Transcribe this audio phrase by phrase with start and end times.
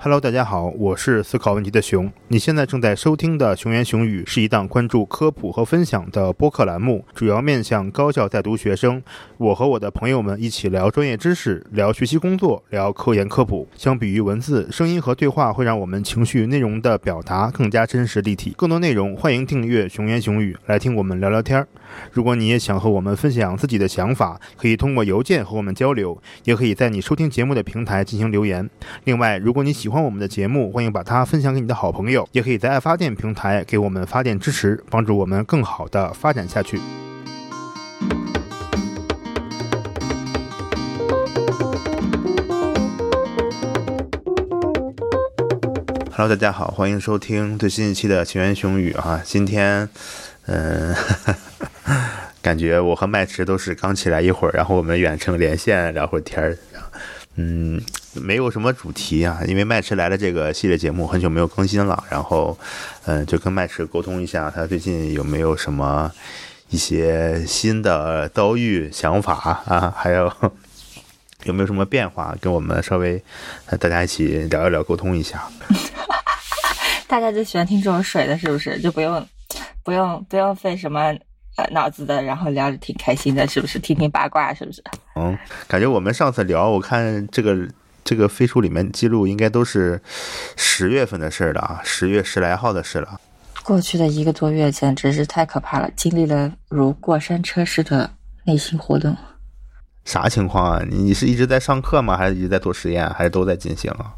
[0.00, 2.08] Hello，大家好，我是思考问题的熊。
[2.28, 9.02] 你现在正在收听的《熊言熊语》是一档关注科普和分享的播客栏目，主要面向高校在读学生。
[9.38, 13.66] 我和我的朋友们一起聊专业知识，聊学习工作，聊科研科普。
[13.74, 18.54] 相比于文字，声音和对话会让我们情绪内容的表达更加真实立体。
[18.56, 21.66] 更多内容，欢迎订阅《熊言熊语》，来听我们聊聊天儿。
[22.12, 28.70] 如果你也想和我们分享自己的想法，可以通过邮件和我们交流，也可以在你收听节目的平台进行留言。
[29.04, 36.78] 另外，如果你喜喜欢我们的节目，欢迎把它分享给你的好朋友，也可以在爱发电平台给我们发电支持，帮助我们更好的发展下去。
[46.10, 49.22] Hello，大家好，欢迎收听最新一期的《情缘雄语》啊！
[49.24, 49.88] 今天，
[50.44, 50.94] 嗯、
[52.42, 56.58] 感觉我和麦池都是刚起来一会儿，然后我们远程连线聊会儿天儿，
[57.36, 57.80] 嗯，
[58.14, 62.58] 没有什么主题啊，因为麦池来了这个系列节目很久没有更新了，然后，
[63.04, 66.10] 嗯，就跟麦池沟通一下，他最近有没有什么
[66.70, 70.32] 一些新的遭遇、想法啊， 还有
[71.44, 73.22] 有没有什么变化，跟我们稍微
[73.66, 75.48] 呃大家一起聊一聊，沟通一下。
[77.06, 78.78] 大家就喜欢听这种水的，是不是？
[78.80, 79.24] 就不用
[79.82, 81.14] 不用不用费什么
[81.56, 83.78] 呃脑子的，然后聊着挺开心的，是不是？
[83.78, 84.82] 听听八卦，是不是？
[85.16, 87.56] 嗯，感觉我们上次聊，我看这个
[88.08, 90.00] 这个飞书里面记录应该都是
[90.56, 93.20] 十月份的事儿了啊，十月十来号的事了。
[93.62, 98.10] 过去的一个多月简直是太可怕了，经历了如过山车似的
[98.46, 99.14] 内心活动。
[100.06, 100.82] 啥情况啊？
[100.88, 102.16] 你你是一直在上课吗？
[102.16, 103.06] 还是一直在做实验？
[103.10, 104.10] 还是都在进行啊？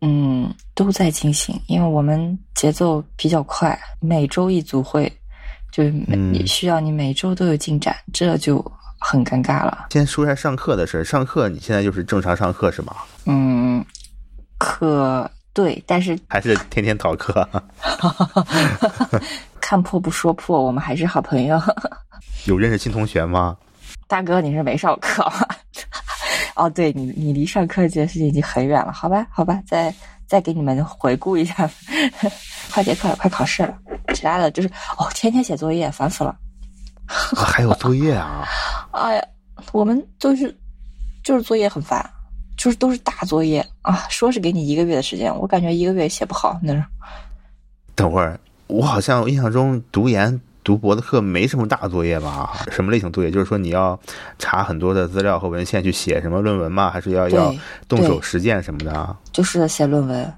[0.00, 5.08] 嗯，都在进行，因为我们节奏比较快，每周一组会，
[5.70, 8.56] 就是每、嗯需要你每周都有进展，这就
[9.02, 9.86] 很尴尬了。
[9.90, 11.04] 先说一下上课的事儿。
[11.04, 12.94] 上课你现在就是正常上课是吗？
[13.26, 13.84] 嗯，
[14.58, 17.46] 可对，但是还是天天逃课？
[19.60, 21.60] 看破不说破，我们还是好朋友。
[22.46, 23.56] 有认识新同学吗？
[24.08, 25.46] 大哥，你是没上课吗？
[26.54, 29.94] 哦，对你，你离上课这件事情已经很远了，好吧，好吧，再
[30.26, 31.68] 再给你们回顾一下，
[32.72, 33.74] 快结课了，快考试了，
[34.14, 34.68] 其他的就是
[34.98, 36.36] 哦，天天写作业，烦死了。
[37.36, 38.44] 啊还有作业啊？
[38.92, 39.24] 哎呀，
[39.72, 40.54] 我们都是
[41.22, 42.04] 就是作业很烦，
[42.56, 46.82] 就是都是大作业啊，说是给你一个月的时间，我感觉一个月也写不好那种。
[47.94, 52.64] 等会儿，我好像印象中读研读博的课没什么大作业吧？
[52.70, 53.30] 什么类型作业？
[53.30, 53.98] 就是说你要
[54.38, 56.90] 查很多的资料和文献去写什么论文吗？
[56.90, 57.54] 还是要要
[57.88, 59.16] 动手实践什么的啊？
[59.32, 60.34] 就是写论文，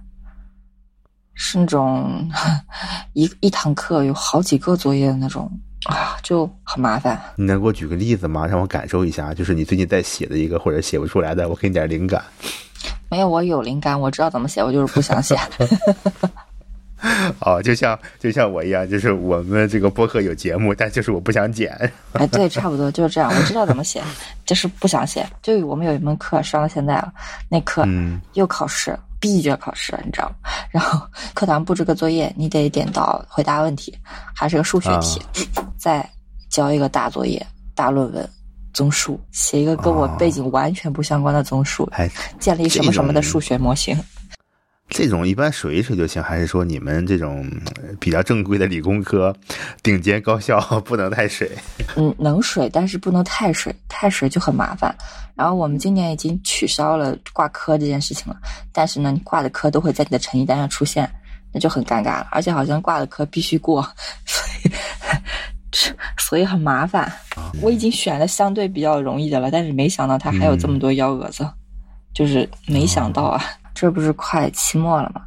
[1.34, 2.28] 是那种
[3.14, 5.50] 一一堂课有好几个作业的那种
[5.84, 7.20] 啊，就很麻烦。
[7.36, 8.46] 你能给我举个例子吗？
[8.46, 12.22] 让我感受一下，就是你最近在写的一个或者写不出来的，我给你点灵感。
[13.10, 15.36] 没有，我有灵感，我知道怎么写，我就是不想写。
[17.40, 21.70] 哦，就像就像我一样，就是我们这个播客有节目，但就是我不想剪。
[22.14, 23.30] 哎，对，差不多就是这样。
[23.30, 24.02] 我知道怎么写，
[24.46, 25.26] 就是不想写。
[25.42, 27.12] 就我们有一门课上到现在了，
[27.50, 30.34] 那课嗯又考试，必就要考试，你知道吗？
[30.70, 31.00] 然后
[31.34, 33.96] 课堂布置个作业，你得点到回答问题，
[34.34, 35.20] 还是个数学题，
[35.76, 36.08] 再
[36.50, 38.28] 交一个大作业、大论文。
[38.72, 43.96] 综述写一个跟我背景完全不相关的综述，哎，建立什么什么的数学模型。
[44.88, 47.44] 这种一般水一水就行，还是说你们这种
[47.76, 49.34] 呃比较正规的理工科、
[49.82, 51.50] 顶尖高校不能太水？
[51.96, 54.94] 嗯，能水，但是不能太水，太水就很麻烦。
[55.34, 58.38] 然后我们今年已经取消了挂科这件事情了，
[58.72, 61.10] 但是呢，你挂的科都会在你的成绩单上出现，
[61.50, 62.28] 那就很尴尬了。
[62.30, 63.82] 而且好像挂的科必须过，
[64.24, 64.70] 所以
[66.18, 67.10] 所以很麻烦。
[67.60, 71.48] 我已经选了相对比较容易的了，但是没想到他还有这么多幺蛾子，
[72.12, 73.42] 就是没想到啊，
[73.74, 75.22] 这不是快期末了吗？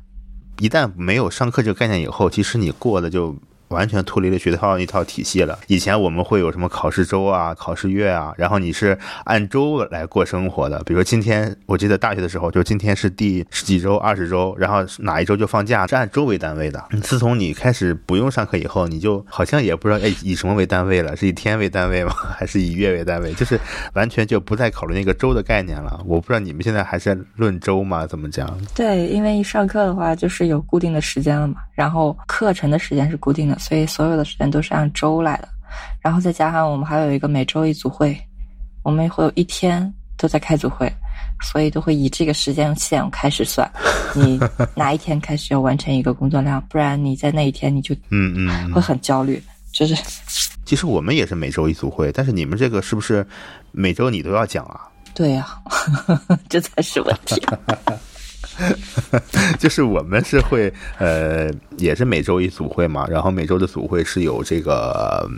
[0.60, 3.36] 一旦没有上课这个概念以后，其实你过的就
[3.70, 5.58] 完全脱离了学校一套体系了。
[5.68, 10.82] 以前我们会有什么考试周啊、考试月啊，然后你是按周来过生活的。
[10.84, 16.84] 比如说今天，我记得大学的时候，就今天是第十几周、二十周，然后哪一周就放假，是按周为单位的。
[17.02, 22.14] 自从你开始不用上课以后，你就好像也不知道哎以什么为单位了，是以天为单位吗？
[22.38, 23.34] 还是以月为单位？
[23.34, 23.60] 就是
[23.94, 26.02] 完全就不再考虑那个周的概念了。
[26.06, 28.06] 我不知道你们现在还是论周吗？
[28.08, 28.48] 怎么讲？
[28.76, 35.50] 对，因为一上课的话就是有固定的时间了嘛，然后课程的时间是固定的，所以所有的时间都是按周来的。
[36.02, 38.18] 然后再加上我们还有一个每周一组会，
[38.84, 40.92] 我们会有一天都在开组会，
[41.42, 43.70] 所以都会以这个时间线开始算，
[44.16, 44.40] 你
[44.76, 49.42] 哪一天开始要完成一个工作量，不然你在那一天你就嗯嗯嗯会很焦虑。
[49.72, 49.96] 就是
[50.66, 53.26] 其实我们也是每周一组会，但是你们这个是不是
[53.72, 54.88] 每周你都要讲啊？
[55.14, 55.48] 对呀、
[56.50, 57.40] 这才是问题。
[59.60, 65.30] 就是我们是会呃，也是每周一组会嘛，然后每周的组会是有这个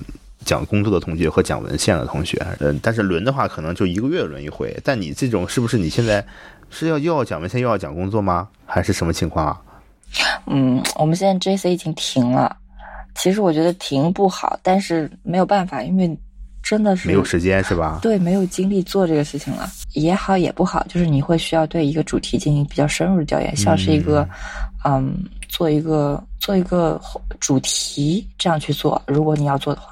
[0.45, 4.75] 讲工作的同学和讲文献的同学，嗯，但是轮的话可能就一个月轮一回。
[4.83, 6.25] 但你这种是不是你现在
[6.69, 8.47] 是要又要讲文献又要讲工作吗？
[8.65, 9.61] 还是什么情况啊？
[10.47, 12.55] 嗯，我们现在 J C 已经停了。
[13.15, 16.17] 其实我觉得停不好，但是没有办法，因为
[16.69, 17.97] 真的是没有时间是吧？
[17.99, 24.29] 对，没有精力做这个事情了，也好也不好，就是你会需要对一个主题进行比较深入的调研，像是一个，
[24.85, 25.17] 嗯，
[25.47, 27.01] 做一个做一个
[27.39, 29.01] 主题这样去做。
[29.07, 29.91] 如果你要做的话，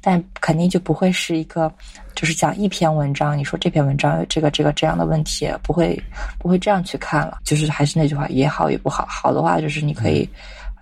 [0.00, 1.72] 但肯定就不会是一个，
[2.16, 5.96] 就是讲一篇文章，你说这篇文章有这个这个这样的问题，不会
[6.40, 7.38] 不会这样去看了。
[7.44, 9.06] 就是还是那句话，也好也不好。
[9.08, 10.28] 好的话就是你可以。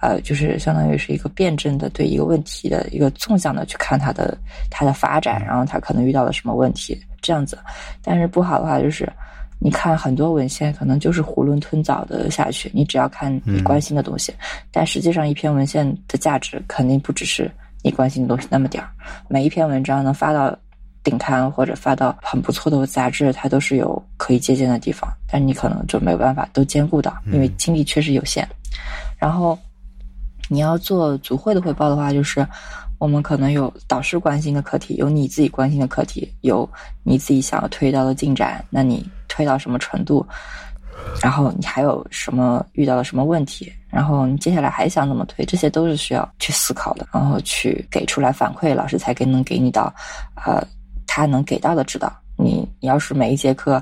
[0.00, 4.39] 呃，就是相当于是一个辩证的对一个问题的一个纵向的去看它的
[4.71, 7.59] 它的发展，然后它可能遇到了什么问题这样子。
[8.00, 9.12] 但是不好的话就是，
[9.59, 14.33] 你看很多文献可能就是囫囵吞枣的下去，你只要看你关心的东西，
[14.71, 17.50] 但实际上一篇文献的价值肯定不只是
[17.83, 18.89] 你关心的东西那么点儿。
[19.27, 20.56] 每一篇文章能发到
[21.03, 28.49] 顶刊或者发到很不错的杂志，它都是有可以借鉴的地方，但你可能就没有办法都兼顾到，因为精力确实有限。
[29.19, 29.59] 然后。
[30.49, 32.47] 你要做组会的汇报的话，就是
[32.99, 36.69] 我们可能有导师关心的课题，有你自己关心的课题，有
[37.05, 40.27] 你自己想要推到的进展，那你推到什么程度？
[41.23, 43.73] 然后你还有什么遇到了什么问题？
[43.89, 45.45] 然后你接下来还想怎么推？
[45.45, 49.95] 这些都是需要去思考的，然后去给出来反馈，老师才给能给你到，
[50.35, 50.61] 呃，
[51.06, 52.12] 他能给到的指导。
[52.37, 53.75] 你你要是每一节课，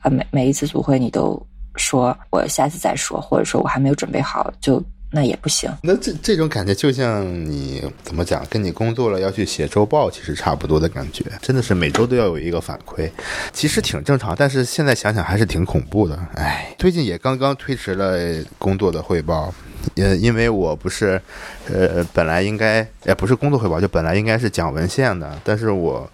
[0.00, 1.40] 啊每每一次组会你都
[1.76, 4.82] 说我下次再说，或者说我还没有准备好就。
[5.16, 5.70] 那也不行。
[5.82, 11.24] 那这这种感觉就像你怎么讲，跟你工作了要去写周报，其实差不多的感觉。
[11.40, 13.10] 真的是每周都要有一个反馈，
[13.50, 14.36] 其实挺正常。
[14.36, 16.18] 但是现在想想还是挺恐怖的。
[16.34, 19.54] 哎，最近也刚刚推迟了工作的汇报，
[19.94, 21.18] 呃，因为我不是，
[21.72, 26.06] 呃，本来应该也不是工作汇报，就本来应该是讲文献的，但是我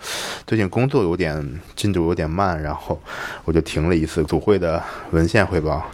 [0.46, 3.02] 最近工作有点进度有点慢，然后
[3.44, 5.84] 我就停了一次组会的文献汇报，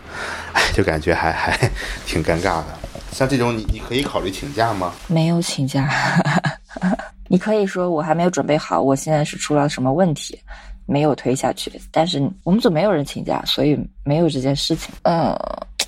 [0.53, 1.71] 哎，就感觉还还
[2.05, 2.67] 挺尴尬的。
[3.13, 4.93] 像这种，你你可以考虑请假吗？
[5.07, 5.89] 没有请假，
[7.29, 10.39] 你可以说我还没有准备好，我现在是出了什么问题，
[10.87, 11.71] 没有推下去。
[11.91, 14.95] 但是我们组没有人请假，所以没有这件事情。
[15.03, 15.37] 嗯，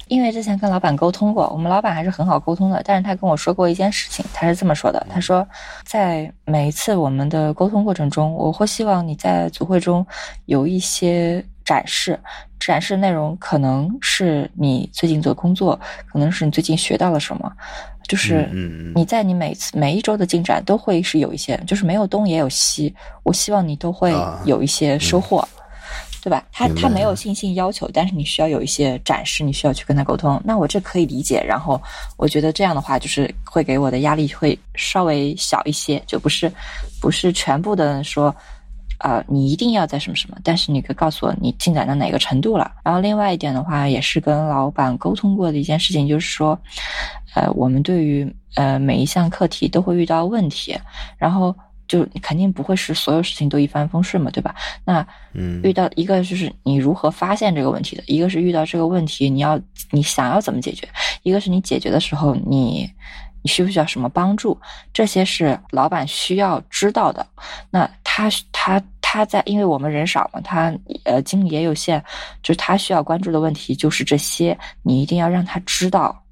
[0.09, 2.83] 因为之前跟老板沟通过，我们老板还是很好沟通的。
[2.85, 5.47] 但是他跟我说过一件事情，他是这么说的：他说，
[5.85, 10.05] 在每一次我们的沟通过程中，我会希望你在组会中
[10.47, 11.45] 有一些。
[11.63, 12.19] 展示，
[12.61, 17.51] 展示内容可能是你最近做工作，可能是你最近学到了什么，
[18.07, 18.49] 就是
[18.95, 22.95] 你在你每次每一周的进展都会是有一些，就是没有东也有西。
[23.23, 24.15] 我希望你都会
[24.45, 25.47] 有一些收获，
[26.23, 26.45] 对吧？
[26.53, 30.41] 他他没有信心要求，但是你需要有一些展示，你需要去跟他沟通。
[30.45, 31.43] 那我这可以理解。
[31.43, 31.81] 然后
[32.19, 36.53] 我觉得这样的话，就是会给我的压力会稍微小一些，就不是
[37.01, 38.35] 不是全部的说。
[39.01, 42.71] 啊，你一定要在什么什么，但是你可以告诉我你进展到哪个程度了。
[42.85, 46.59] 然后另外一点的话，也是跟老板沟通过的一件事情，就是说，
[47.35, 50.79] 呃，我们对于呃每一项课题都会遇到问题，
[51.17, 51.57] 然后
[51.89, 54.55] 就肯定不会是所有事情都一帆风顺嘛，对吧？
[54.85, 59.59] 那嗯，遇到一个就是你如何发现这个问题的，一个是遇到这个问题你要
[59.93, 60.87] 你想要怎么解决，
[61.23, 62.91] 一个是你解决的时候你。
[63.43, 64.59] 你需不需要什么帮助？
[64.93, 67.27] 这些是老板需要知道的。
[67.71, 70.73] 那他他他在，因为我们人少嘛，他
[71.05, 72.03] 呃精力也有限，
[72.43, 74.57] 就是他需要关注的问题就是这些。
[74.83, 76.23] 你一定要让他知道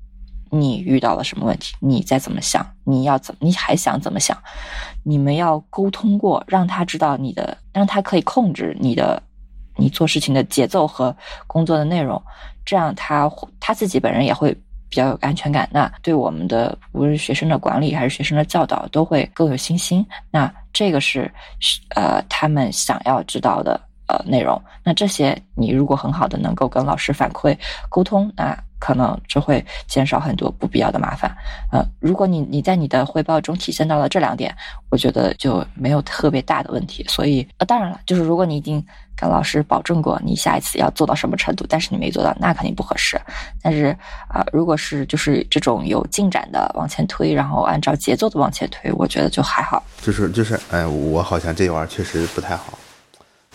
[0.50, 4.36] 你遇到了什么问题，你在怎么想，你要怎么，你还想怎么想？
[5.02, 9.22] 你们要沟通过，让他知道你的，让他可以控制你的，
[9.76, 12.22] 你做事情的节奏和工作的内容，
[12.66, 14.54] 这样他他自己本人也会。
[14.88, 20.04] 比较有安全感，那对我们的无论是学生的管理还是学生的教导都会更有信心。
[20.30, 21.30] 那这个是
[21.94, 24.60] 呃他们想要知道的呃内容。
[24.82, 27.56] 那这些你如果很好的能够跟老师反馈
[27.88, 31.30] 沟通，那可能就会减少很多不必要的麻烦。
[31.72, 34.54] 呃，如果你你在你的汇报中体现到了这两点，
[34.90, 37.04] 我觉得就没有特别大的问题。
[37.08, 38.84] 所以呃，当然了，就是如果你已经。
[39.20, 43.20] 跟老师保证过，你下一次要做到什么程度，但是你没做到，那肯定不合适。
[43.60, 43.86] 但是
[44.28, 49.82] 啊，如果是就是这种有进展的往前推，然后按照节奏的往前推，我觉得就还好。
[50.00, 52.78] 就是就是，哎，我好像这玩意儿确实不太好。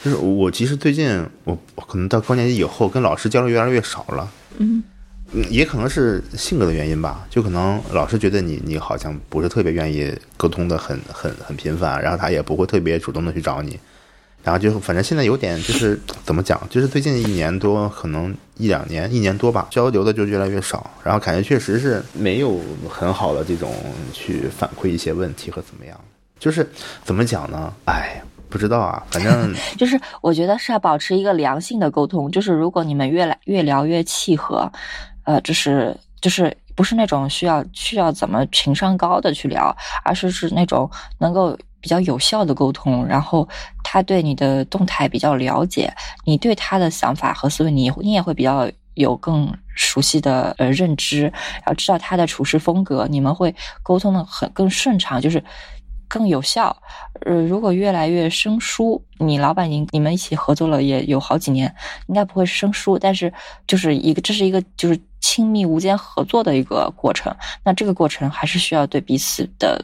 [0.04, 4.30] 就是我其实最近我可能到高年级以后，跟老师交流越来越少了。
[4.58, 4.84] 嗯，
[5.50, 7.26] 也可能是性格的原因吧。
[7.30, 13.80] 就可能老师觉得你你好像不是特别愿意沟通的很很很频繁，然后他也不会特别主动的去找你。
[14.44, 22.60] 然后就反正现在有点就是怎么讲，就是最近一年多，可能一两年、一年多吧，交流的就越来越少，然后感觉确实是没有
[22.90, 23.74] 很好的这种
[24.12, 25.98] 去反馈一些问题和怎么样，
[26.38, 26.70] 就是
[27.06, 27.74] 怎么讲呢？
[27.86, 34.70] 哎，不知道啊，反正 就是我觉得是要保持一个良性的沟通，就是如果你们越来越聊越契合，
[35.24, 40.90] 呃，就是就是不是那种需要需要怎么情商高的去聊，而是是那种
[41.20, 41.58] 能够。
[41.84, 43.46] 比较有效的沟通，然后
[43.84, 51.30] 他对你的动态比较了解，你对他的想法和思维，你你也会比较有更熟悉的呃认知，
[51.68, 55.44] 要知道他的处事风格，你们会沟通的很更顺畅，就是
[56.14, 56.76] 更有效。
[57.26, 61.74] 呃，如果越来越生疏，你老板已经你们一起合作了也有好几年，
[62.08, 63.34] 应该不会生疏，但是
[63.66, 69.84] 就是一个这是一个就是亲密无间合作的一个过程，那这个过程还是需要对彼此的。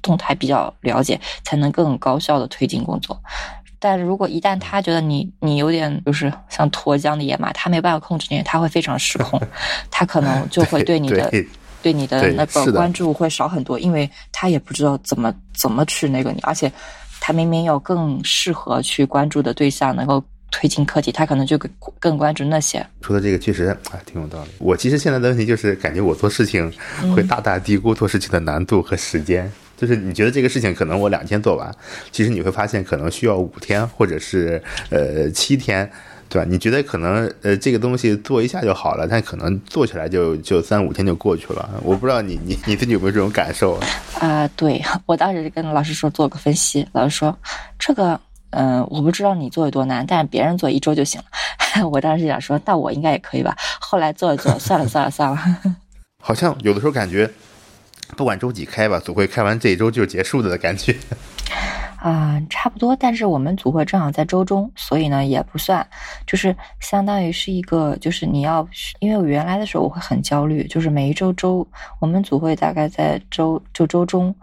[0.00, 3.20] 动态比较了解，才能更高效的推进工作。
[3.78, 9.40] 但是如果一旦他觉得你你有点就是像脱缰的野马，他没办法控制你，他会非常失控，
[9.90, 11.28] 他可能就会对你的
[11.86, 16.72] 对你的那个关注会少很多，因为他也不知道怎么怎么去那个你，而且
[17.20, 20.20] 他明明有更适合去关注的对象能够。
[20.52, 22.86] 推进课题，他可能就更更关注那些。
[23.02, 24.50] 说的这个确实啊，挺有道理。
[24.58, 26.72] 我其实现在的问题就是，感觉我做事情
[27.14, 29.52] 会大大低估做事情的难度和时间。
[29.76, 31.74] 就是你觉得这个事情可能我两天做完，
[32.12, 35.90] 其实你会发现可能需要五天或者是呃七天，
[36.28, 36.48] 对吧？
[36.50, 41.68] 你觉得可能呃这个东西做一下就好了，但可能做起来就就三五天就过去了。
[41.82, 43.78] 我不知道你你你自己有没有这种感受
[44.20, 44.48] 啊？
[44.56, 47.36] 对 我当时跟老师说做个分析，老师说
[47.78, 48.20] 这个。
[48.50, 51.84] 嗯，我不知道你做有多难，但是别人做一周就行了。
[51.90, 53.54] 我当时想说，那我应该也可以吧。
[53.80, 55.38] 后来做一做，算了算了算了。
[56.22, 57.30] 好像有的时候感觉，
[58.16, 60.94] 不管周几开吧，组会开完这一周就结束了的感觉。
[61.98, 62.94] 啊， 差不多。
[62.94, 65.86] 但是我们组会正好在周中，所以呢也不算，
[66.26, 68.66] 就是相当于是一个，就是你要，
[69.00, 71.66] 因为我原来的时候我会很焦虑，就是每一周周
[71.98, 74.34] 我们组会大概在周就周中，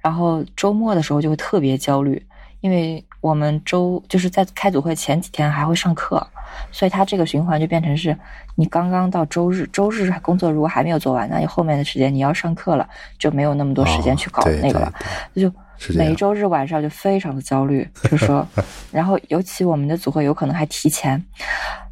[0.00, 2.22] 然后周末的时候就会特别焦虑，
[2.66, 3.04] 因为。
[3.22, 6.24] 我们周就是在开组会前几天还会上课，
[6.70, 8.16] 所以它这个循环就变成是，
[8.54, 14.92] 你刚刚到周日，周日工作如果还没有做完，那你后面的时间你要上课了，就没有那么多时间去搞那个了，
[15.34, 15.50] 就
[15.96, 18.46] 每周日晚上就非常的焦虑， 就说，
[18.92, 21.20] 然后尤其我们的组会有可能还提前，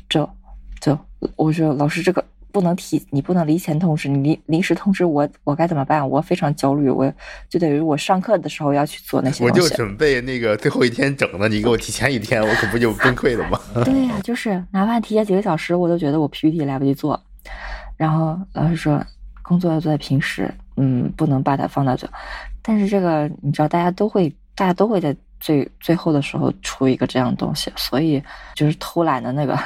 [0.09, 0.29] 就
[0.79, 0.97] 就
[1.35, 2.25] 我说老师这个。
[2.55, 6.09] 不能提，你不能离前通知，你临临时通知我，我该怎么办？
[6.09, 7.13] 我非常焦虑，我
[7.49, 9.61] 就等于我上课的时候要去做那些东西。
[9.61, 13.59] 我就准备那个最后一天整的，你给我提前一天，我可不就崩溃了吗？
[13.85, 17.21] 对呀，就是哪怕提前几个小时，我都觉得我 PPT 来不及做。
[17.97, 19.05] 然后老师说，
[19.43, 22.09] 工作要做在平时，嗯，不能把它放到这。
[22.63, 28.23] 但是这个你知道，大家都会，大家都会在最最后的时候出一个这样的东西，所以
[28.55, 29.59] 就是偷懒的那个。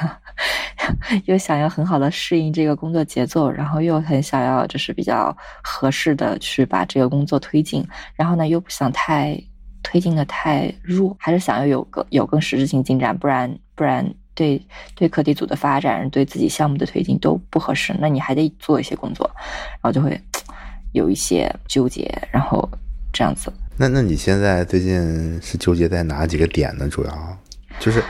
[1.25, 9.39] 又想要很好的适应这个工作节奏，然后又很想要就是比较合适的去把这个工作推进，然后呢又不想太
[9.83, 14.61] 推进的太弱，还是想要有个有更实质性进展，不然不然对
[14.95, 17.95] 对课题组的发展，对自己项目的推进都不合适。
[17.99, 19.29] 那你还得做一些工作，
[19.73, 20.19] 然后就会
[20.93, 22.67] 有一些纠结，然后
[23.11, 23.51] 这样子。
[23.77, 26.87] 那那你现在最近是纠结在哪几个点呢？
[26.89, 27.37] 主要
[27.79, 28.03] 就是。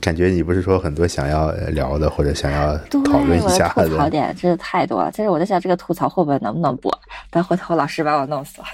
[0.00, 5.10] 感觉你不是说很多想要聊的或者想要讨论一下的吐槽点，真的太多了。
[5.10, 6.96] 其实我在想，这个吐槽会不会能不能播？
[7.30, 8.66] 但回头老师把我弄死了。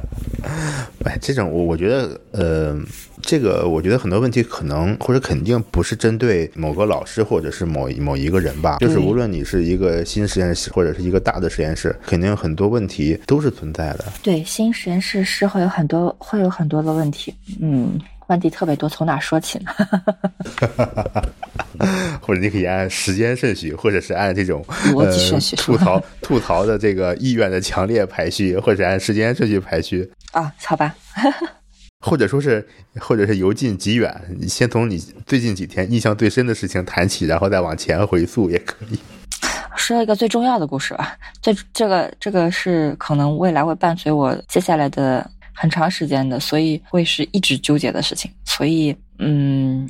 [1.04, 2.80] 哎，这种我我觉得，呃，
[3.20, 8.78] 这个我觉得很多问题可能或者肯定不是针对某个老师或者是某某一个人吧。
[8.78, 14.04] 就是无论你是一个新实验室或者是一个大的实验室，肯定很多问题都是存在的。
[14.22, 17.34] 对，新实验室是会有很多会有很多的问题。
[17.60, 18.00] 嗯。
[18.30, 19.72] 问题特别多，从哪说起呢？
[22.22, 30.52] 或者你可以按时间顺序，或者是按这种逻辑顺序吐槽吐槽的这个意愿的强烈排序，或者按时间顺序排序啊？
[30.64, 30.94] 好吧，
[32.00, 32.64] 或者说是，
[33.00, 38.98] 或者是由近及远，你先从你最近几天印象最深的事情谈起，然后再往前回溯也可以。
[39.74, 45.28] 说一个最重要的故事吧，最这个这个是可能未来会伴随我接下来的。
[45.60, 49.86] 很长时间的，所以会是一直纠结的事情，所以嗯，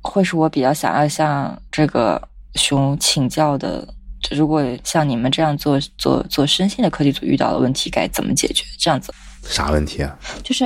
[0.00, 2.18] 会是我比较想要向这个
[2.54, 3.86] 熊请教的。
[4.30, 8.64] 如果像你们这样做做做深信的科技组遇到的问题，该怎么解决？
[8.78, 9.12] 这样子
[9.42, 10.18] 啥问题啊？
[10.42, 10.64] 就是，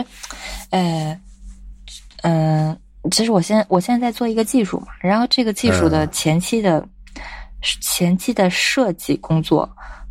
[0.71, 1.21] 呃，
[2.23, 2.79] 嗯，
[3.11, 6.89] 其实我现我现在在做一个技术嘛，然后这个技术的前期的
[7.81, 9.69] 前期的设计工作，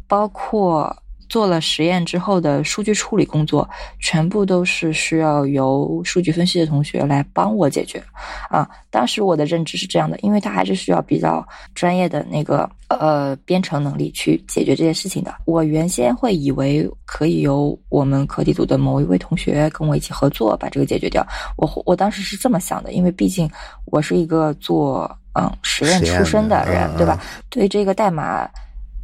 [0.09, 0.93] 包括。
[1.29, 3.67] 做了实验之后的数据处理工作，
[3.99, 8.03] 全部都是需要由数据分析的同学来帮我解决。
[8.49, 15.33] 啊，当时我的认知是这样的，因为他还是需要比较专业的那个呃编程能力去解决这件事情的。
[15.45, 21.25] 我原先会以为可以由我们课题组的某一位同学跟我一起合作把这个解决掉。
[21.57, 23.49] 我我当时是这么想的，因为毕竟
[23.85, 25.09] 我是一个做
[25.39, 27.21] 嗯实验出身的人，对吧？
[27.49, 28.49] 对这个代码。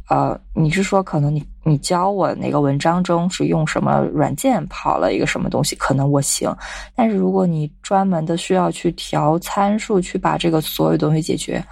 [0.08, 6.56] 呃，你是说可能你你教我哪个文章中是用什么软件跑了一个什么东西，可能我行，
[6.94, 11.62] 但是如果你专门的需要去调参数去把这个所有东西解决，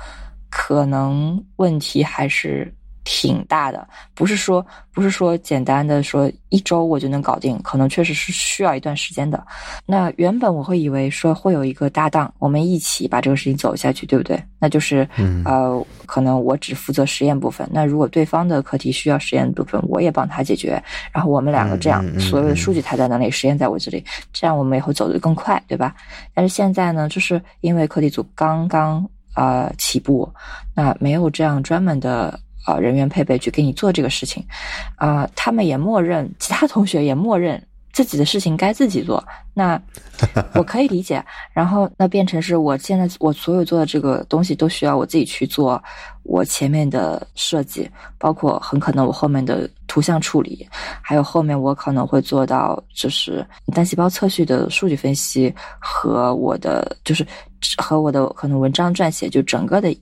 [0.51, 2.75] 可能问题还是。
[3.05, 9.47] 挺大的，不是说不是说简单的说一周我就能搞定，可能确实是需要一段时间的。
[9.85, 14.43] 那原本我会以为说会有一个搭档，我们一起把这个事情走下去，对不对？
[14.59, 15.07] 那就是
[15.45, 17.69] 呃，可能我只负责实验部分。
[17.71, 20.83] 那如果对方的课题需要实验部分，我也帮他解决。
[21.13, 25.95] 然后我们两个这样，所有的数据他在那里，实验在我这里，这样我们以后走得更快，对吧？
[26.33, 30.27] 但是现在呢，就是因为课题组刚刚呃起步，
[30.75, 32.41] 那没有这样专门的。
[32.65, 34.45] 啊，人员配备去给你做这个事情，
[34.97, 39.23] 啊，他们也默认，其他同学也默认自己的事情该自己做。
[39.53, 39.81] 那
[40.55, 45.81] 我可以理解，然后那变成是我现在我所有做的这个东西都需要我自己去做，
[46.25, 50.67] 我前面的设计，包括很可能我后面的图像处理，
[51.01, 57.25] 还有后面我可能会做到就是单细胞测序的数据分析和我的就是
[57.77, 59.95] 和我的可能文章撰写，就整个的。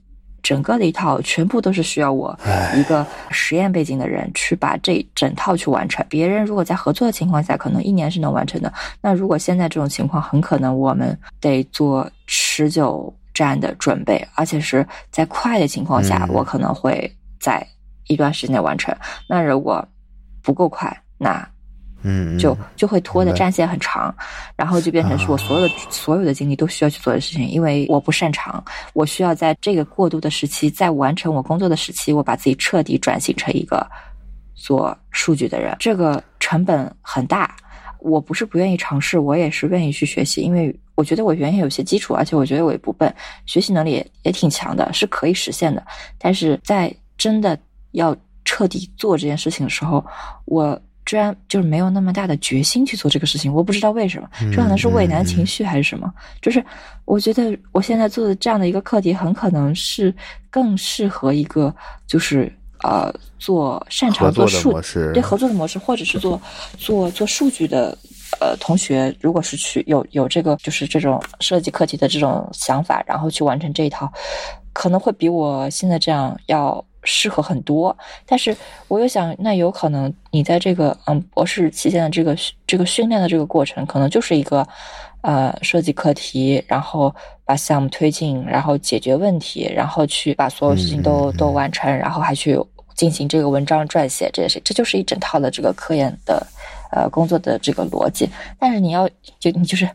[0.43, 2.37] 整个的一套全部都是需要我
[2.75, 6.05] 一个实验背景的人去把这整套去完成。
[6.09, 8.71] 别人如果在合作的情况下，可能一年是能完成的。
[9.01, 17.09] 那如果现在这种情况，很可能我们得做持久战的准备，而且是在快的情况下，我可能会
[17.39, 17.65] 在
[18.07, 18.95] 一段时间内完成。
[19.29, 19.83] 那如果
[20.41, 21.47] 不够快，那。
[22.03, 24.13] 嗯，就就会拖的战线很长，
[24.55, 33.89] 然后就变成是我所有的所有的精力都需要去做的事情，因为我不擅长，我需要在这个过渡的时期，在完成我工作的时期，我把自己彻底转型成一个
[34.53, 37.55] 做数据的人，这个成本很大。
[37.99, 43.13] 我不是不愿意尝试，我也是愿意去学习，因为我觉得我原先有些基础，而且我觉得我也不笨，
[43.45, 45.81] 学习能力也也挺强的，是可以实现的。
[46.17, 47.57] 但是在真的
[47.91, 48.13] 要
[48.43, 50.05] 彻底做这件事情的时候，
[50.43, 50.77] 我。
[51.05, 56.11] 居然就是没有那么大的决心去做这个事情，我不知道为什么，这可能是畏难情绪还是什么？
[56.41, 56.63] 就是
[57.05, 60.13] 我觉得我现在做的这样的一个课题，很可能是
[60.49, 61.73] 更适合一个
[62.07, 62.51] 就是
[62.83, 64.71] 呃做擅长做数
[65.13, 66.41] 对合作的模式，或者是做
[66.77, 67.97] 做做数据的
[68.39, 74.11] 呃同学，如果是去有有这个就是这种设计课题的这种想法，然后去完成这一套，
[74.71, 76.83] 可能会比我现在这样要。
[77.03, 78.55] 适合很多，但是
[78.87, 82.35] 我又想，那有可能你在这个嗯博士期间的这个
[82.65, 84.67] 这个训练的这个过程，可能就是一个
[85.21, 87.13] 呃设计课题，然后
[87.45, 92.57] 把项目推进，然后解决问题，然后去把所有事情都都完成，然后还去
[92.95, 96.45] 进行这个文章撰写，这也是这就是一整套的这个科研的
[96.91, 98.29] 呃工作的这个逻辑。
[98.57, 99.89] 但是你要就你就是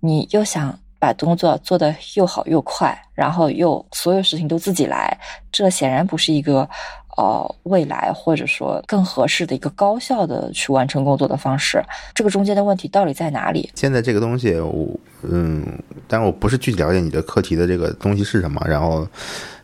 [0.00, 0.78] 你又想。
[1.02, 5.18] 把工作做得又好又快，然后又所有事情都自己来，
[5.50, 6.60] 这显然不是一个
[7.16, 11.82] 呃未来或者说更合适的一个高效的去完成工作的方式。
[12.14, 13.68] 这个中间的问题到底在哪里？
[13.74, 14.88] 现在这个东西，我
[15.22, 15.66] 嗯，
[16.06, 18.64] 但我不是具体了解你的课题的这个东西是什么。
[18.64, 19.04] 然后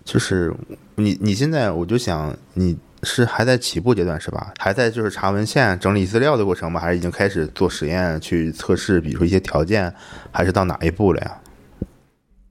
[0.05, 0.53] 就是
[0.97, 2.77] 你你现在，我就想你。
[3.03, 4.53] 是还在起步阶段是吧？
[4.59, 6.81] 还在就是查文献、整理资料的过程吗？
[6.81, 9.93] 还是已经开始做实验去测试，比如说一些条件，
[10.31, 11.39] 还是到哪一步了呀？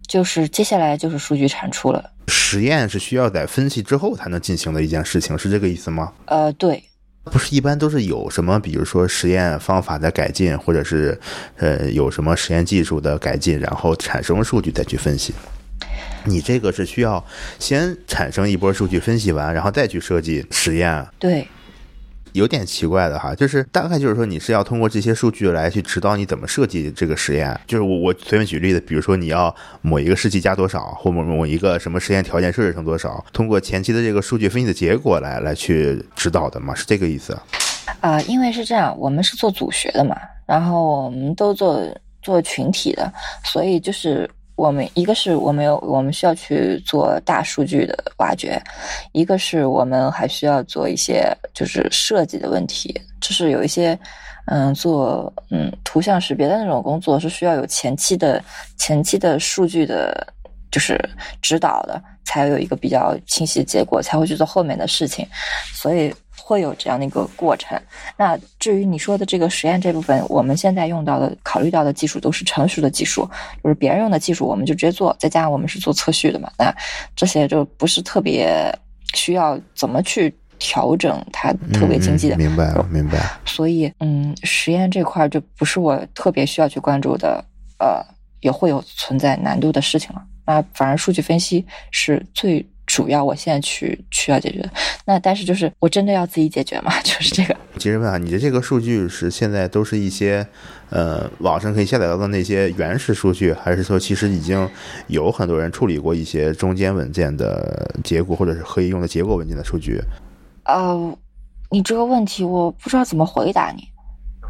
[0.08, 2.12] 就是接下来就是数据产出了。
[2.30, 6.14] 实验是需要在分析之后才能进行的一件事情，是这个意思吗？
[6.26, 6.84] 呃，对。
[7.26, 11.20] 不是一般都是有什么，比如说实验方法的改进，或者是
[11.58, 15.34] 呃有什么实验技术的改进，然后产生数据再去分析。
[16.28, 17.24] 你这个是需要
[17.58, 21.08] 先产生一波数据分析完，然后再去设计实验。
[21.18, 21.48] 对，
[22.34, 27.60] 有点奇怪的哈，就是大概就是说你是要通过这些数据来去指导你怎么设计这个实验。
[27.66, 37.36] 就是我我随便举例子，比如说你要某一个试剂加多少，或某某一个什么实验条件设置成多少，通过前期的这个数据分析的结果来来去指导的嘛，是这个意思？
[38.02, 41.82] 啊，因为是这样，我们是做组学的嘛，然后我们都做
[42.22, 43.12] 做群体的，
[43.44, 44.30] 所以就是。
[44.58, 48.62] 我们一个是我们有我们需要去做大数据的挖掘，
[49.14, 53.98] 一个是我们还需要做一些就是设计的问题，就是有一些
[54.48, 58.44] 嗯做嗯图像识别的那种工作是需要有前期的
[58.78, 60.34] 前期的数据的，
[60.72, 61.00] 就是
[61.40, 65.26] 指导的，才有一个比较清晰的结果，才会去做后面的事情，
[65.72, 66.14] 所以。
[66.48, 67.78] 会有这样的一个过程。
[68.16, 73.30] 那至于你说的这个实验这部分，我们现在用到的、考虑到的技术都是成熟的技术，
[73.62, 75.14] 就是别人用的技术，我们就直接做。
[75.20, 76.74] 再加上我们是做测序的嘛，那
[77.18, 78.74] 这些就不是特别
[79.14, 82.38] 需要怎么去调整它特别经济的。
[82.38, 83.20] 明白了，明白。
[83.46, 87.44] 所以，嗯，实验这块就不是我特别需要去关注的，
[87.80, 88.02] 呃，
[88.40, 90.24] 也会有存在难度的事情了。
[90.46, 92.66] 那反而数据分析是最。
[92.88, 94.68] 主要我现在去需要解决，
[95.06, 96.92] 那但是就是我真的要自己解决吗？
[97.04, 97.56] 就是这个。
[97.78, 100.48] 其实问啊，你的这个数据是现在都是一些
[100.90, 104.68] 呃网上可以下载到的那些原始数据，还是说其实已经
[105.08, 110.02] 有很多人处理过一些中间文件的结果，或者是可以用的结果文件的数据？
[110.64, 111.18] 呃，
[111.70, 113.84] 你这个问题我不知道怎么回答你，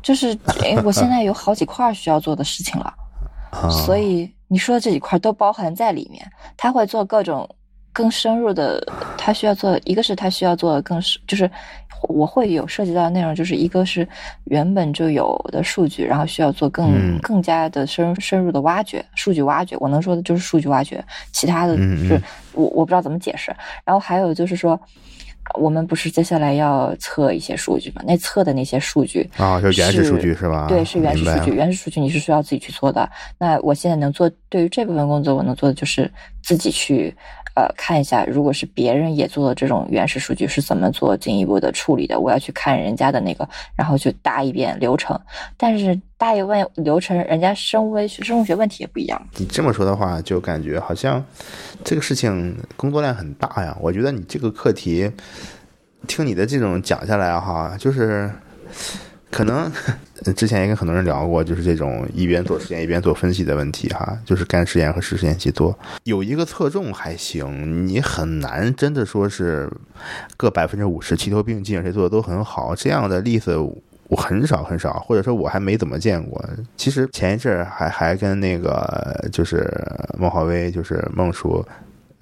[0.04, 0.30] 就是
[0.64, 2.94] 因为我现在有好几块需要做的事情了，
[3.84, 6.24] 所以你说的这几块都包含在里面，
[6.56, 7.50] 他会做各种。
[7.98, 8.80] 更深入的，
[9.18, 11.50] 他需要做一个是他需要做更深，就是
[12.04, 14.08] 我会有涉及到的内容，就是一个是
[14.44, 19.76] 原本就有的数据，然后需要做更更加的深深入的挖掘，数据挖掘。
[19.80, 22.22] 我能说的就是数据挖掘，其他的是
[22.54, 23.52] 我我不知道怎么解释。
[23.84, 24.80] 然后还有就是说。
[25.54, 28.02] 我们不是接下来要测一些数据吗？
[28.06, 30.66] 那测的那些数据啊，就原始数据是吧？
[30.68, 31.52] 对，是原始数据。
[31.52, 33.10] 原始数据你是需要自己去做的。
[33.38, 36.12] 那我现在能做，对于这部分工作，我能做的就是
[36.44, 37.16] 自己去
[37.58, 45.20] 呃看一下，如果是别人也做这种原始数据是怎么做进一步的处理的，我要去看人家的那个，然后去搭一遍流程。
[45.58, 49.20] 但是搭一遍流程，人家生物微生物学问题也不一样。
[49.38, 51.26] 你这么说的话，就感觉好像
[51.84, 53.76] 这个事情工作量很大呀。
[53.82, 55.12] 我觉得你这个课题。
[56.06, 58.32] 听你的这种讲下来哈，就是
[59.30, 59.72] 可能
[60.36, 69.70] 之前也跟很多人聊过，就是这种一边做实验一边做分析的问题哈，就是干实验和实实验一起做，有一个侧重还行，你很难真的说是
[70.36, 73.56] 各百分之五十齐头并进，谁做的都很好，这样的例子
[74.10, 76.44] 我很少很少，或者说我还没怎么见过。
[76.78, 79.70] 其实前一阵儿还还跟那个就是
[80.18, 81.64] 孟浩威，就是孟叔。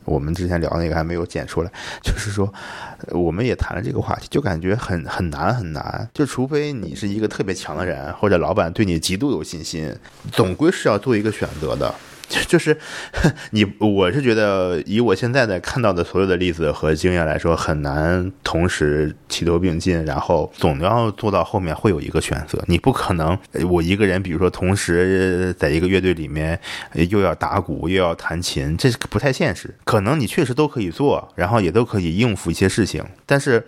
[0.06, 2.52] 我们之前聊那个还没有剪出来， 就是说，
[3.10, 9.94] 我们也谈了这个话题，就感觉很很难很难，就除非你是一个特别强的人，或者老板对你极度有信心，
[10.32, 11.94] 总归是要做一个选择的。
[12.48, 12.78] 就是
[13.52, 22.62] 你，我是觉得以我现在的看到的所有的例子和经验来说，很难同时齐头并进，然后总要做到后面会有一个选择。
[22.68, 23.38] 你不可能
[23.70, 26.60] 我一个人，比如说同时在一个乐队里面
[26.94, 29.74] 又要打鼓又要弹琴，这不太现实。
[29.84, 33.64] 可能你确实都可以做，然后也都可以应付一些事情，但是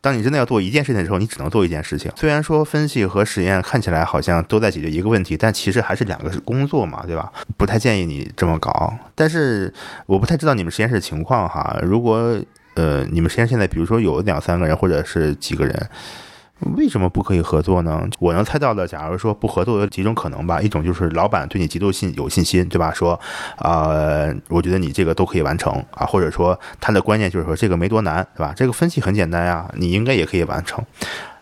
[0.00, 2.10] 当你真的要做一件事情的时候，你只能做一件事情。
[2.16, 7.32] 虽然说分析和实验看起来好像都在解决一个问题，但其实还是两个工作嘛，对吧？
[7.56, 7.99] 不太建议。
[8.04, 9.72] 你这么搞，但是
[10.06, 11.78] 我不太知道你们实验室情况哈。
[11.82, 12.38] 如果
[12.74, 15.90] 呃，你们实验室现在比如说有两三个人或者是几个人，
[16.76, 18.06] 为什么不可以合作呢？
[18.18, 20.60] 我能猜到的，假如说不合作有几种可能吧。
[20.60, 22.92] 一种就是老板对你极度信有信心，对吧？
[22.92, 23.18] 说
[23.56, 28.52] 啊，我觉得你这个都可以完成啊，或者说他的观念就是说这个没多难，对吧？
[28.54, 30.84] 这个分析很简单呀，你应该也可以完成。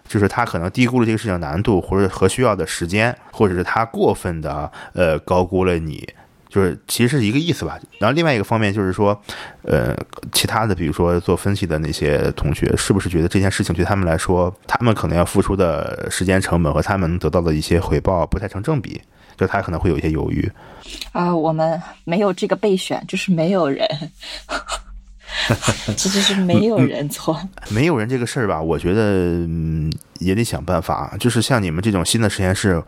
[0.08, 6.08] 就是他可能低估了这个事情难度，或者和需要的时间，或者是他过分的呃高估了你。
[6.48, 9.20] 就是其实是一个意思吧，然后另外一个方面就是说，
[9.62, 9.94] 呃，
[10.32, 19.00] 其他的比如说做分析的那些同学，是不是觉得这件事情对他们来说，他们可能要付出的时间成本和他们得到的一些回报不太成正比，
[19.36, 20.50] 就他可能会有一些犹豫。
[21.12, 23.86] 啊，我们没有这个备选，就是没有人，
[25.98, 29.02] 其实是没有人做，没有人这个事儿吧，我觉得
[29.46, 32.82] 嗯也得想办法，就是像你们这种新的实验室，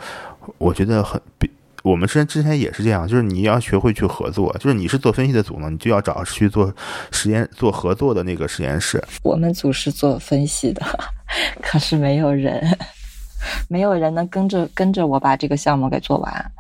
[0.57, 1.51] 我觉得很比。
[1.83, 6.73] 我们之前之前也是这样，就是你要学会去合作，就是你是做分析的组呢，你就要找去做
[7.11, 9.03] 实验、做合作的那个实验室。
[9.23, 10.85] 我们组是做分析的，
[11.63, 12.63] 可是没有人，
[13.69, 16.53] 没有人能跟着跟着我把这个项目给做完。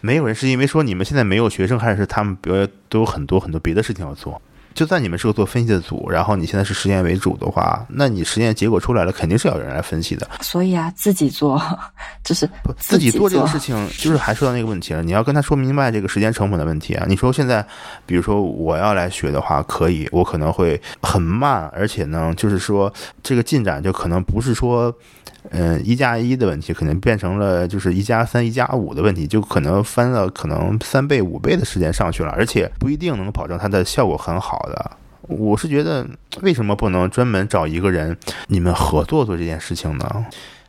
[0.00, 4.40] 没有人是因为说你们现在没有学生，还是他们比如都有很多很多别的事情要做？
[4.74, 10.28] 就算你们是个做分析的组，然后你现在是实验为主的话，那你实验结果出来了，肯定是要有人来分析的。
[10.40, 11.60] 所以啊，自己做
[12.24, 15.02] 就是自己做这个事情，就是还说到那个问题了。
[15.02, 17.04] 你要跟他说明白这个时间成本的问题啊。
[17.08, 17.64] 你说现在，
[18.06, 24.94] 比如说我要来学的话，可以，我可能会很慢，而且呢，就是说这个进展就可能不是说。
[25.50, 34.90] 嗯，一加一的问题可能变成了就是一加三、一加五的问题，就可能翻了可能三倍、五倍的时间上去了，而且不一定能保证它的效果很好好的。
[35.22, 36.06] 我是觉得，
[36.42, 40.26] 为什么不能专门找一个人，你们合作做这件事情呢？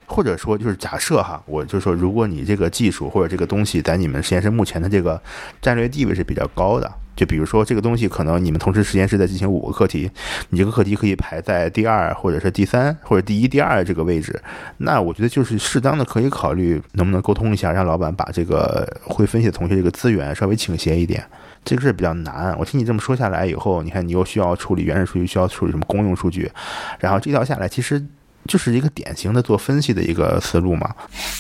[0.08, 5.21] 或者说，就是假设哈，我就说，如果你这个技术或者这个东西在你们实验室目前的这个
[5.62, 10.10] 战略地位是比较高的，就比如说这个东西，可能你们同时实验室在进行五个课题，
[10.49, 14.41] 你这个课题可以排在第二，或者是第三，或者第一、第二这个位置。
[14.77, 21.23] 那我觉得就是适当的可以考虑能不能沟通一下，让老板把这个会分析的同学这个资源稍微倾斜一点。
[21.63, 22.56] 这个事比较难。
[22.58, 26.52] 我听你这么说下来以后，你看你又需要处理原始数据，需要处理什么公用数据，
[26.99, 28.04] 然后这条下来其实。
[28.45, 30.93] 就是一个典型的做分析的一个思路嘛。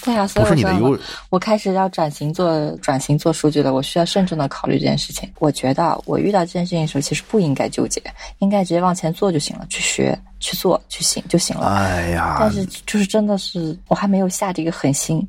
[0.05, 0.97] 对啊，不是你的优。
[1.29, 5.29] 我开始要转型做转型做数据了，我需要慎重的考虑这件事情。
[5.39, 8.01] 我觉得我遇到这件事情的时候，其实不应该纠结，
[8.39, 11.67] 应该直接往前做就行了，去学、去做、去行就行了。
[11.75, 15.21] 哎呀，但是就是真的是，我还没有下这个狠心。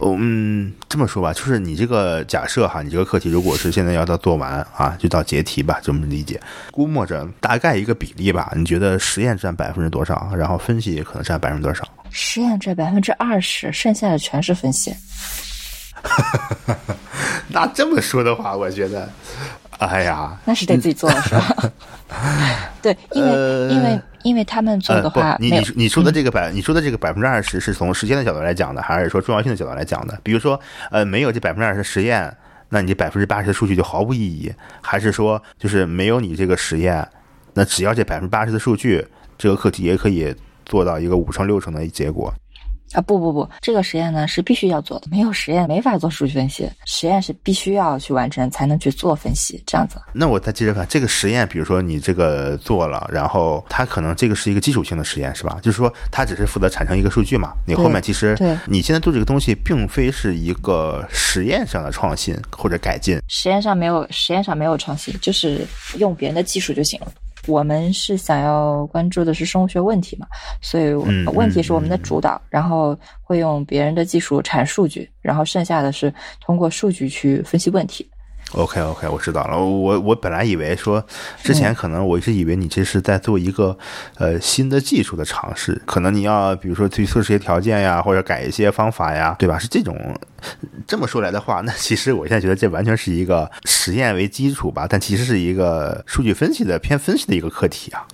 [0.00, 8.52] 嗯，这么说吧，就是你这个假设哈，你这个课题如果是现在要到做完啊，就到结题吧，这么理解，估摸着大概一个比例吧。
[8.54, 10.30] 你觉得实验占百分之多少？
[10.36, 11.86] 然后分析可能占百分之多少？
[12.10, 14.94] 实验占百分之二十，剩下的全是分析。
[17.48, 19.10] 那这么说的话，我觉得，
[19.78, 21.56] 哎呀，那是得自己做了是吧？
[22.82, 23.32] 对，因为
[23.74, 24.00] 因为。
[24.24, 30.20] 因为他们做的话，你你你说的这个百，你说的这个百分之二十是从时间的角度来讲的，还是说重要性的角度来讲的？
[30.24, 30.58] 比如说，
[30.90, 32.36] 呃，没有这百分之二十实验，
[32.68, 34.50] 那你这百分之八十的数据就毫无意义；
[34.82, 37.08] 还是说，就是没有你这个实验，
[37.54, 39.06] 那只要这百分之八十的数据，
[39.38, 40.34] 这个课题也可以
[40.66, 42.34] 做到一个五成六成的结果？
[42.92, 50.00] 啊不不不，这个实验呢是必须要做的，没有实验没法做数据分析，实验是必须要去完成才能去做分析，这样子。
[50.12, 55.58] 那我再接着看这个实验，比如说你这个做了，然后它可能这个是一个基础性的实验，是吧？
[55.62, 65.66] 就是说它只是负责产生一个数据嘛，你后面其实你现在做这个东西，并非是一个实验上的创新或者改进，实验上没有实验上没有创新，就是
[65.98, 67.12] 用别人的技术就行了。
[67.48, 70.26] 我们是想要关注的是生物学问题嘛，
[70.60, 70.92] 所以
[71.34, 78.08] 问题是我们的主导，然后会用别人的技术产数据，然后剩下的是通过数据去分析问题。
[78.52, 79.58] OK OK，我知道了。
[79.58, 81.04] 我我本来以为说，
[81.42, 83.76] 之前可能我一直以为你这是在做一个
[84.16, 89.58] 呃新的技术的尝试，可能你要比如说去测试一些条件呀，或者改一些方法呀，对吧？
[89.58, 89.96] 是这种。
[90.86, 98.06] 这么说来的话，那其实我现在觉得这完全是一个实验为基础吧，但其实是一个数据分析的偏分析的一个课题啊。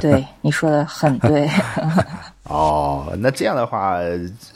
[0.00, 1.48] 对，你说的很对。
[2.50, 3.98] 哦，那这样的话，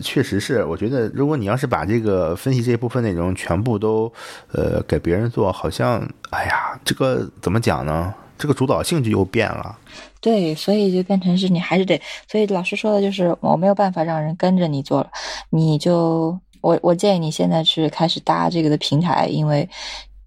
[0.01, 4.13] 确实是，我觉得如果你要是把这个分析这部分内容全部都
[4.53, 8.13] 呃给别人做，好像，哎呀，这个怎么讲呢？
[8.37, 9.79] 这个主导性就又变了。
[10.21, 15.11] 对，所以就变成是你还是得，所以老师说的就是我没有办法让人跟着你做了，
[15.51, 19.69] 你就我我建议你现在去开始搭这个的平台，因为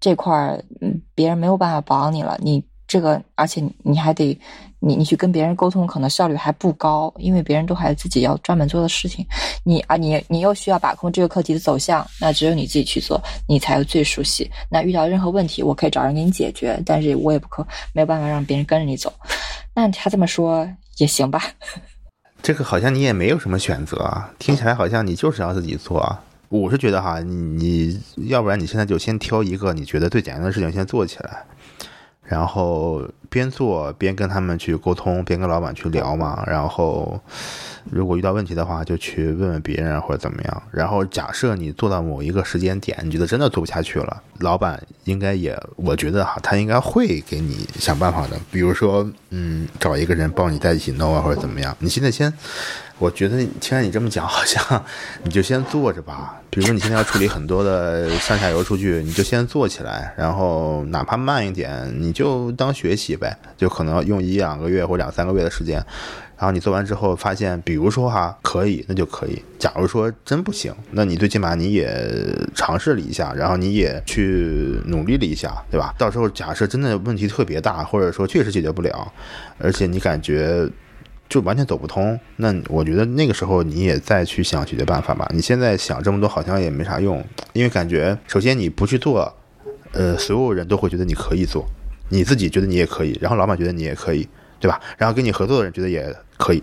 [0.00, 2.64] 这块儿嗯别人没有办法绑你了，你。
[2.88, 4.40] 这个，而且你还得，
[4.80, 9.26] 你你去跟别人沟通，可能效率还不高，因为别人都还有自己要专门做的事情。
[9.64, 14.48] 你啊，你你又需要把控这个课题的走向，那只有你自己去做，你才最熟悉。
[14.70, 19.12] 那遇到任何问题，我可以找人给你解决，但是我也不可没有办法让别人跟着你走。
[19.74, 21.42] 那他这么说也行吧？
[22.40, 26.22] 这个好像你也没有什么选择啊，听起来好像你就是要自己做啊。
[26.50, 31.44] 我是觉得哈，你要不然你现在就先挑一个你觉得最简单的事情先做起来。
[32.28, 36.44] 然后边做边跟他们去沟通，边跟老板去聊嘛。
[36.46, 37.18] 然后
[37.90, 40.62] 如果遇到问题的话，就去问问别人或者怎么样。
[40.70, 48.38] 然后假设你做到某一个时间点，你觉得真的做不下去了，老板应该也，我觉得哈，他应该会给你想办法的。
[48.52, 51.74] 比如说，嗯，找一个人帮你在一起弄啊，或者怎么样。
[51.80, 52.30] 你现在先。
[52.98, 54.84] 我觉得既然你这么讲，好像
[55.22, 56.34] 你就先做着吧。
[56.50, 63.36] 比如说你现在要处理很多的上下游数据，你就先做起来，然后哪怕慢一点，你就当学习呗。
[63.56, 65.76] 就可能用一两个月或两三个月的时间，
[66.36, 69.40] 然后你做完之后发现，比如说哈可以，那就可以。
[69.58, 72.12] 假如说真不行，那你最起码你也
[72.54, 75.94] 尝试了一下，然后你也去努力了一下，对吧？
[75.96, 79.12] 到时候假设真的问题特别大，或者说确实解决不了，
[79.58, 80.68] 而且你感觉。
[81.28, 85.28] 就完全走不通，那我觉得那个时候你也再去想解决办法吧。
[85.34, 89.30] 你现在想这么多好像也没啥用，因为感觉首先你不去做，
[89.92, 91.66] 呃，所有人都会觉得你可以做，
[92.08, 94.26] 你自己觉得你也可以，然后老板觉得你也可以，
[94.58, 94.80] 对吧？
[94.96, 96.62] 然后跟你合作的人觉得也可以，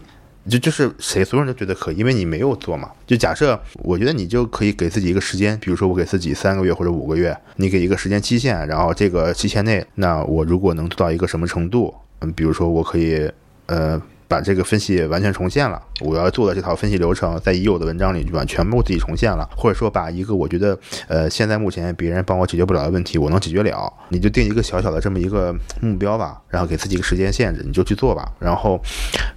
[0.50, 2.90] 就就是谁所有人都觉得可以，因为你没有做嘛。
[3.06, 13.32] 就假设我觉得你就可以给自己一个时间，比如说我给自己三个月或者五个月，你给一个时间期限，然后这个期限内，那我如果能做到一个什么程度，嗯，比如说我可以，
[13.68, 14.02] 呃。
[14.28, 28.82] 把这个分析完全重现了，我要做的这套分析流程，在已有的文章里就完全部自己重现了，或者说把一个我觉得呃现在目前别人帮我解决不了的问题，我能解决了，你就定一个小小的这么一个目标吧，然后给自己一个时间限制，你就去做吧，然后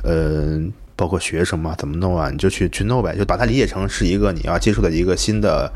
[0.03, 0.59] 呃
[0.97, 5.71] 包括学什么怎么弄啊，你就去去弄呗，就把它理解成是一个你要接触的一个新的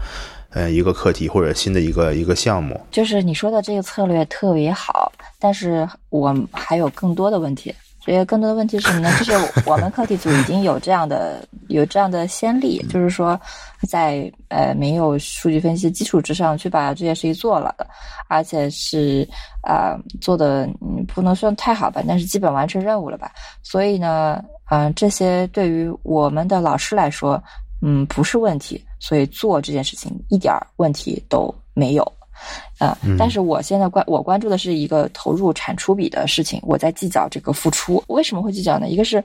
[0.51, 2.81] 呃一个课题或者新的一个一个项目。
[2.91, 7.75] 就是你说的这个策略特别好，但是我还有更多的问题。
[8.05, 9.11] 所以更多的问题是什么呢？
[9.17, 9.33] 就是
[9.65, 13.41] 我们课题组已经有这样的有这样的先例，就是说，
[13.89, 17.87] 在呃没有数据分析基础之上去把这件事情做了的，
[18.29, 19.27] 而且是
[19.63, 23.31] 啊做的嗯不能算太好吧，但是基本完成任务了吧。
[23.63, 27.41] 所以呢，嗯，这些对于我们的老师来说，
[27.83, 32.13] 嗯不是问题，所以做这件事情一点问题都没有。
[32.79, 38.03] 呃，但是我现在关我关注的是一个投入产出比的事情，我在计较这个付出。
[38.09, 38.89] 为什么会计较呢？
[38.89, 39.23] 一个是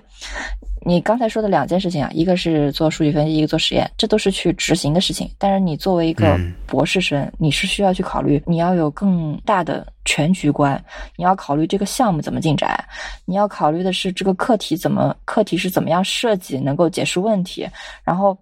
[0.85, 5.29] 你刚才说的两件事情啊，一个是做数据分析，一个做实验，这都是去执行的事情。
[5.37, 10.79] 但是你作为一个博士生，你是需要去考虑，你要有更大的全局观，
[11.15, 12.77] 你要考虑这个项目怎么进展，
[13.25, 17.67] 你要考虑的是这个课题怎么课题是怎么样设计能够解释问题，
[18.03, 18.37] 然后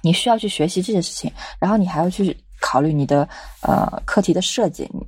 [0.00, 2.34] 你需要去学习这些事情，然后你还要去。
[2.60, 3.28] 考虑你的
[3.62, 5.06] 呃课题的设计，你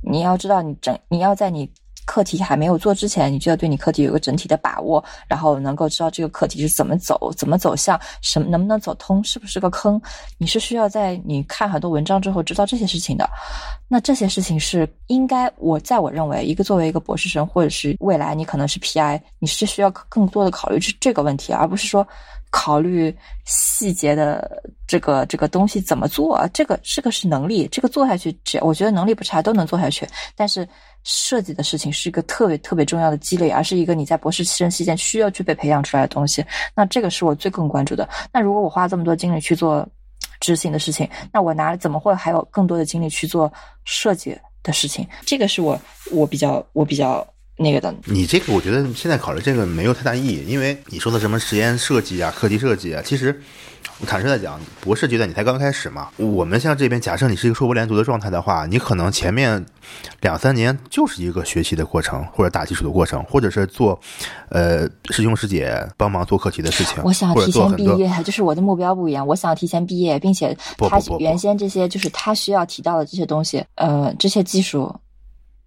[0.00, 1.70] 你要知道你整你要在你
[2.06, 10.00] 课题还没有做之前，你就要对你课题有个整体的把握，然后能够知道这个课题是怎么走，怎么走向，什么能不能走通，是不是个坑，
[10.38, 13.28] 你是需要在你看很多文章之后知道这些事情的。
[13.88, 22.06] 那这些事情是应该我在我认为，一个作为一个博士生，或者是未来你可能是 PI，你是需要更多的考虑这这个问题，而不是说。
[22.52, 26.44] 考虑细节的这个这个东西怎么做？
[26.52, 30.04] 这个这个是能力，这个做下去，只我觉得能力不差都能做下去。
[30.34, 30.68] 但是
[31.04, 36.44] 设计的事情是一个特别特别重要的积累，而是一个你在博士生期间需要去被培养出来的东西。
[36.74, 38.08] 那这个是我最更关注的。
[38.32, 39.86] 那如果我花这么多精力去做
[40.40, 43.52] 执行的事情，那我哪怎么会还有更多的精力去做
[43.84, 45.06] 设计的事情？
[45.24, 47.26] 这个是我我比较我比较。
[47.62, 53.38] 那个的，你这个我觉得现在考虑这个没有太大意义，因为你说的什么实验设计啊、课题设计啊，其实
[54.06, 56.08] 坦率的讲，博士阶段你才刚开始嘛。
[56.16, 59.64] 我们像这边，假设你是一个硕博连读的状态的话，你可能前面
[60.20, 63.98] 两三年就是一个学习的过程，或者打基础的过程，或者是做
[64.48, 67.02] 呃师兄师姐帮忙做课题的事情。
[67.04, 74.94] 我想提前毕业，就是我的目标不一样，我想提前毕业，并且他原先这些就是他需要提到的这些东西，呃，这些技术。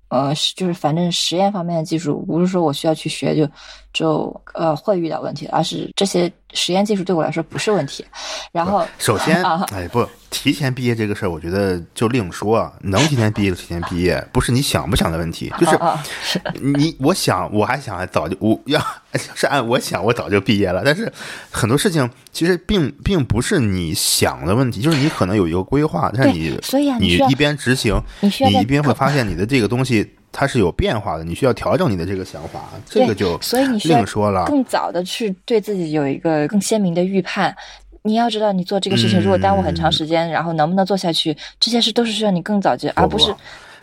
[0.10, 3.50] 呃，是就是反正实验方面的技术，不是说我需要去学就
[3.94, 8.04] 就呃会遇到问题，而是这些实验技术对我来说不是问题。
[8.52, 10.08] 然后首先，哎不。
[10.36, 12.74] 提前毕业这个事儿，我觉得就另说。
[12.82, 15.54] 能提前毕业就提前毕业，不是你想不想的问题。
[15.60, 18.84] 就是你，我想，我还想早就我要
[19.36, 20.82] 是按我想，我早就毕业了。
[20.84, 21.14] 但是
[21.52, 32.70] 很多事情其实并并不是你想的问题，就是你可能有一个规划，但是你所以你一边执行，你一边会发现你的这个东西它是有变化的，你需要调整你的这个想法。
[32.86, 37.56] 这个就所以你另说了，更早的去对自己有一个更鲜明的预判。
[38.02, 43.34] 你要知道，你做这个事情如果耽误很长时间，然后能不能做下去，这些事都是需要你更早就，而不是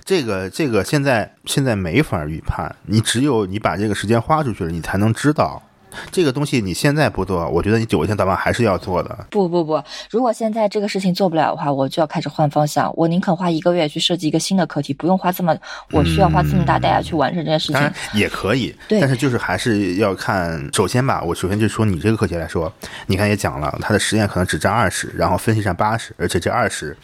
[0.04, 5.62] 这个这个现在现在没法预判，你只有你把这个时间花出去了，你才能知道。
[6.10, 9.26] 这个东西你现在不做，我觉得你有一天早晚还是要做的。
[9.30, 12.92] 不不不，如果现在这个事情做不了的话，我就要开始换方向。
[12.96, 15.56] 我宁肯花一个月去设计一个新的课题，不用花这么，
[15.92, 17.92] 我需要花这么大代价去完成这件事情。
[18.14, 20.68] 也可以，但是就是还是要看。
[20.72, 22.72] 首先吧，我首先就说你这个课题来说，
[23.06, 26.96] 你看也讲了，它的实验可能只占二十，然后分析占八十，而且这二十，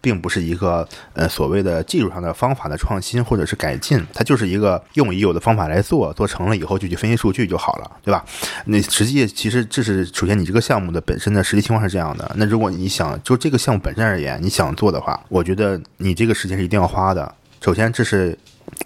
[0.00, 8.24] 并不是一个呃所谓的技术上的方法的创新或者是改进，它就是一个用已有的方法来做，做成了以后就去分析数据就好了，对吧？
[8.66, 12.34] 那实际其实这是首先你这个项目的本身的实际情况是这样的。
[12.36, 17.34] 那如果你想就这个项目本身而言，你想做的话，我觉得你这个时间是一定要花的。
[17.60, 18.36] 首先，这是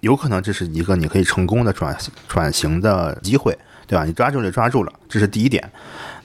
[0.01, 3.57] 有可能这是一个你可以成功的转转型的机会，
[3.87, 4.05] 对吧？
[4.05, 5.71] 你抓住就抓住了，这是第一点。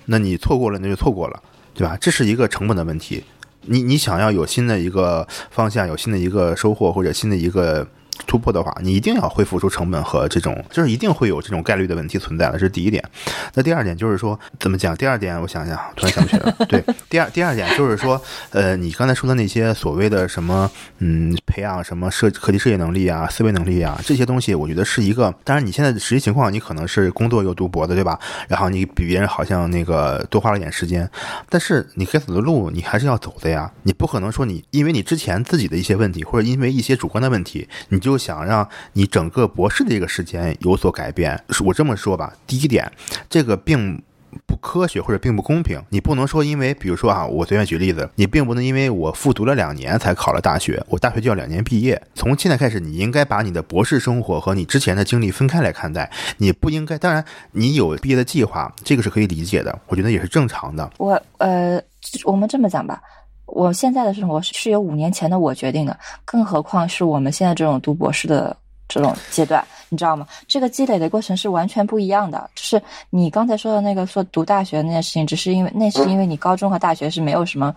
[0.05, 1.41] 那你错过了那就错过了，
[1.73, 1.97] 对吧？
[2.01, 3.23] 这是一个成本的问题。
[3.62, 7.88] 你你想要有新的一个方向，有新的一个收获或者新的一个。
[8.26, 13.04] 突破的话，你一定要会付出成本和这种，就是一定会有这种概率的问题存在的，这是第一点。
[13.54, 14.95] 那第二点就是说，怎么讲？
[14.95, 16.65] 第二点，我想想，突然想不起来了。
[16.67, 18.21] 对，第二第二点就是说，
[18.52, 25.34] 呃，你刚才说的那些所谓的什么，嗯，培养什么设科技设计能力啊、思维能力啊这些东西，我觉得是一个。
[25.43, 28.19] 当然，你现在实际情况，你可能是工作又读博的，对吧？
[28.47, 31.10] 然后你比别人好像那个多花了点时间，
[31.49, 33.71] 但是你该走的路，你还是要走的呀。
[33.84, 42.91] 你不可能说你因为你之前自己的一些问题，或者因为一些主观的问题，你就就想让你整个博士的这个时间有所改变，我这么说吧，第一点，
[43.27, 43.99] 这个并
[44.45, 45.81] 不科学或者并不公平。
[45.89, 51.99] 你不能说因为，比如说啊，我随便举例子，你并不能因为我复读了两年才考了大学，我大学就要两年毕业。
[52.13, 56.11] 从现在开始，你应该把你的博士生活和你之前的经历分开来看待。
[56.37, 60.87] 你不应该，当然你有毕业的计划，这个是可以理解的，我觉得也是正常的。
[60.99, 61.81] 我呃，
[62.25, 63.01] 我们这么讲吧。
[63.46, 68.56] 我现在的生活是由五年前的我决定的，更何况是我们现在这种读博士的
[68.87, 69.65] 这种阶段。
[69.94, 70.25] 你知道吗？
[70.48, 72.50] 这个积累的过程是完全不一样的。
[72.56, 72.81] 就是
[73.12, 77.73] 你刚才说的那个说读大学那件事情，只是因为那是因为你高中和大学是没有什么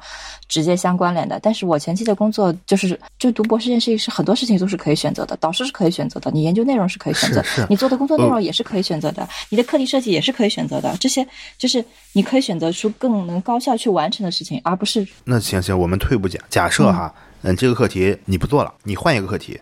[0.49, 1.39] 直接相关联的。
[1.43, 10.97] 但是我前期的工作就是就读博士这件事情是很多事情都是可以选择的，导师是可以选择的，你研究内容是可以选择，你做的工作内容也是可以选择的，你的课题设计也是可以选择的。
[10.99, 11.27] 这些
[11.59, 17.13] 就是你可以选择出更能高效去完成的事情，而不是那行行，我们退步讲，假设哈，
[17.43, 19.61] 嗯，这个课题你不做了，你换一个课题，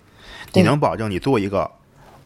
[0.52, 1.68] 你能保证你做一个？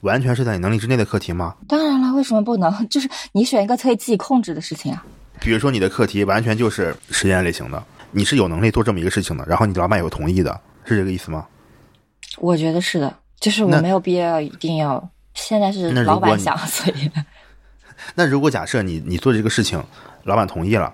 [0.01, 1.55] 完全是在你能力之内的课题吗？
[1.67, 2.71] 当然了，为什么不能？
[2.89, 5.05] 就是你选一个可以自己控制的事情啊。
[5.41, 11.47] 比如说你的课题完全就是实验类型的，你是有能力做这么一个事情的，然后你老板有同意的，是这个意思吗？
[12.39, 15.11] 我觉得是的，就是我没有必要一定要。
[15.35, 17.11] 现在是老板想，所以。
[18.15, 19.81] 那如果假设你你做这个事情，
[20.25, 20.93] 老板同意了，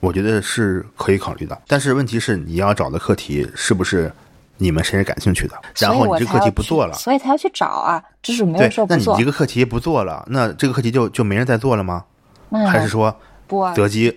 [0.00, 1.60] 我觉得是可以考虑的。
[1.66, 4.10] 但是问题是，你要找的课题是不是？
[4.58, 5.54] 你们谁是感兴趣的？
[5.78, 8.02] 然后你这课题不做了，所以才要去找啊。
[8.22, 9.14] 就是没有说不做。
[9.14, 12.04] 那你一个课题不做了，那这个课题就就没人再做了吗？
[12.68, 13.14] 还是说
[13.46, 14.16] 不择机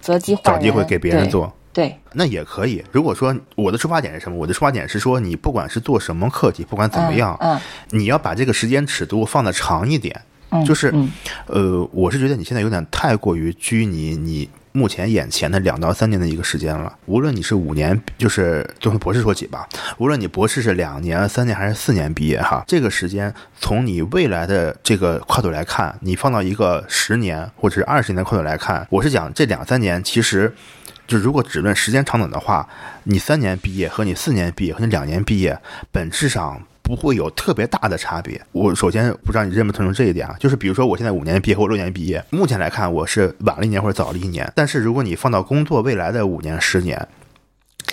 [0.00, 1.52] 择机找机会给别人做？
[1.72, 2.84] 对，那也可以。
[2.90, 4.36] 如果说我的出发点是什么？
[4.36, 7.58] 我的出发点是说，你不管是做什么课题，不管怎么样，嗯，
[7.90, 10.20] 你要把这个时间尺度放的长一点。
[10.66, 10.92] 就是，
[11.46, 14.48] 呃，我是觉得你现在有点太过于拘泥你。
[14.72, 19.68] 目前眼前的两到三年的一个时间了，无论你是五年，就是就从博士说起吧，
[19.98, 30.54] 无论你博士是两年、三年还是四年毕业哈，这个时间从你未来的这个跨度来看，你放到一个十年或者是二十年的跨度来看，我是讲这两三年，其实
[31.06, 32.68] 就如果只论时间长短的话，
[33.04, 35.58] 你三年毕业和你四年毕业和你两年毕业，
[35.90, 36.62] 本质上。
[36.90, 38.40] 不会有特别大的差别。
[38.50, 44.50] 我首先不知道你认不认同这一点啊，就是比如说我现在五年毕业或六年毕业，目前来看我是晚了一年或者早了一年。
[44.56, 47.08] 但是如果你放到工作未来的五年、十年，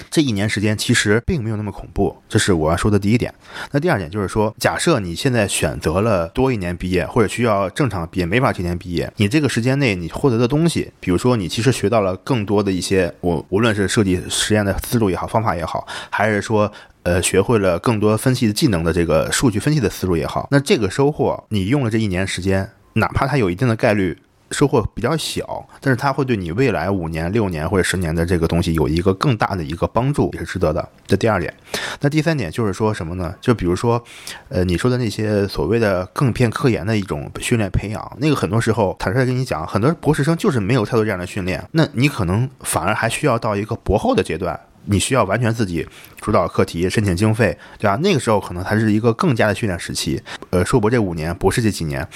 [0.10, 2.16] 这一年时间其实并没有那么恐怖。
[2.30, 3.34] 这是我要说的第一点。
[3.72, 16.72] 那第二点就是说，假设你现在选择了多一年毕业，或者需要正常毕业，没法提前毕业，你这个时间内你获得的东西，比如说你其实学到了更多的一些，我无论是设计实验的思路也好，方法也好，还是说。
[17.04, 24.18] 呃，学会了更多分析的技能的这个数据分析的思路也好，那这个收获，你用了这一年时间，哪怕它有一定的概率
[24.52, 30.90] 收获比较小，但是它会对你未来五年、六年或者十年的这个东西有一个更大的一个帮助，也是值得的。
[31.06, 31.54] 这第二点，
[32.02, 33.34] 那第三点就是说什么呢？
[33.42, 34.04] 就比如说，
[34.50, 44.60] 呃，你说的那些所谓的更偏科研的一种训练培养，那个很多时候坦率跟你讲，很多博士生就是没有太多这样的训练，那你可能反而还需要到一个博后的阶段。
[44.90, 45.86] 你需要完全自己
[46.22, 48.00] 主导课题、申请经费，对吧？
[48.02, 50.24] 那个时候可能还是一个更加的训练时期。
[50.50, 52.08] 呃，硕博这五年，博士这几年，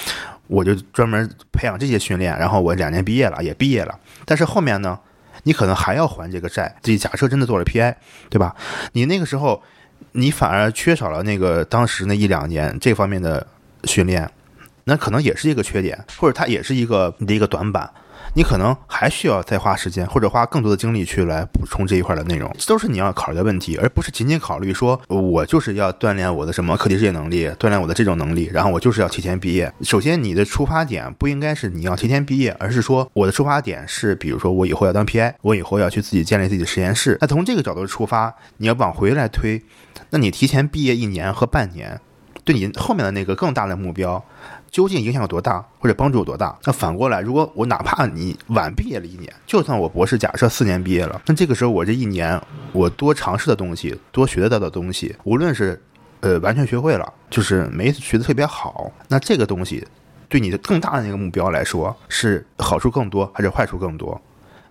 [0.51, 2.37] 我就专门培养这些训练。
[2.37, 3.97] 然后我两年毕业了，也毕业了。
[4.25, 4.99] 但是后面呢，
[5.43, 6.75] 你可能还要还这个债。
[6.83, 7.95] 自己假设真的做了 PI，
[8.29, 8.53] 对吧？
[8.91, 9.63] 你那个时候，
[10.11, 13.47] 你反而缺少了那个当时那一两年这方面的
[13.85, 14.29] 训练，
[14.83, 17.89] 那可能也是一个缺点，或者它也是一个你的一个短板。
[18.33, 29.71] 你可能还需要再花时间，或者花更多的精力去来补充这一块的内容，这都是你要考虑的问题，而不是仅仅考虑说我就是要锻炼我的什么课题设计能力，锻炼我的这种能力，然后我就是要提前毕业。
[29.81, 37.17] 首先，你的出发点不应该是你要提前毕业，而是说我的出发点是，比如说我以后要当 PI，我以后要去自己建立自己的实验室。
[37.19, 39.61] 那从这个角度出发，你要往回来推，
[40.09, 41.99] 那你提前毕业一年和半年，
[42.45, 44.23] 对你后面的那个更大的目标。
[44.71, 46.57] 究竟影响有多大，或者帮助有多大？
[46.63, 52.41] 那反过来，如果我哪怕你晚毕业了一年，就算我博士假设四年毕业了，那这个时候我这一年
[52.71, 55.79] 我多尝试的东西，多学得到的东西，无论是
[56.21, 59.85] 呃完全学会了，就是没学的特别好，那这个东西
[60.29, 64.21] 对你的更大的那个目标来说是好处更多还是坏处更多？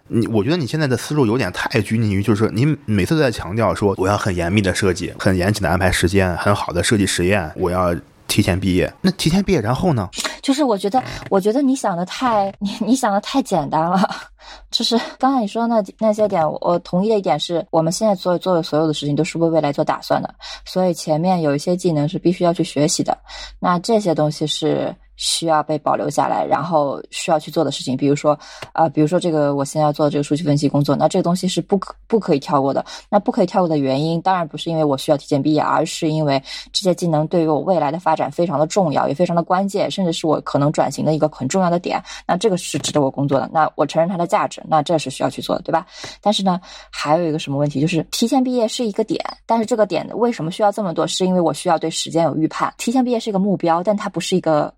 [0.09, 7.95] 你我觉得你现在的思路有点太拘泥于，就是说你每次都在强调说我要很严密的设计，很严谨的安排时间，很好的设计实验，我要。
[8.31, 10.09] 提前毕业，那提前毕业然后呢？
[10.41, 14.09] 就是我觉得，我觉得你想的太 你你想的太简单了。
[14.70, 20.33] 就是刚才你说的那那些点，我同意的一点是，我们现在做做的所有的事情都是为未来做打算的，
[20.64, 23.18] 所以前面有一些技能是必须要去学习的。
[23.59, 24.95] 那这些东西是。
[25.21, 28.37] 需要被保留下来，然后需要去做的事情，比如说，
[28.73, 32.83] 啊，比如说这个我现在要做这个数据分析工作，那这个东西是不可不可以跳过的。
[33.11, 36.43] 那不可以跳过的原因，当然不是因为我需要提前毕业，而是因为
[36.73, 42.03] 这些技能对于我未来的发展非常的重要，也非常的关键，甚至是我可能转型的一个很重要的点。
[42.27, 43.47] 那这个是值得我工作的。
[43.53, 45.87] 那我承认它的价值，那这是需要去做的，对吧？
[46.23, 46.59] 但是呢，
[46.91, 51.07] 还有一个什么问题，就是提前毕业是一个点，但是这个点为什么需要这么多？
[51.07, 52.73] 是因为我需要对时间有预判。
[52.79, 54.73] 提前毕业是一个目标，但它不是一个。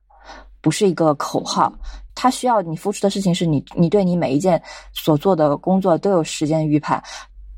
[0.62, 1.70] 不是一个口号，
[2.14, 4.62] 它需要你付出的事情是你，你对你每一件
[4.94, 7.02] 所做的工作都有时间预判。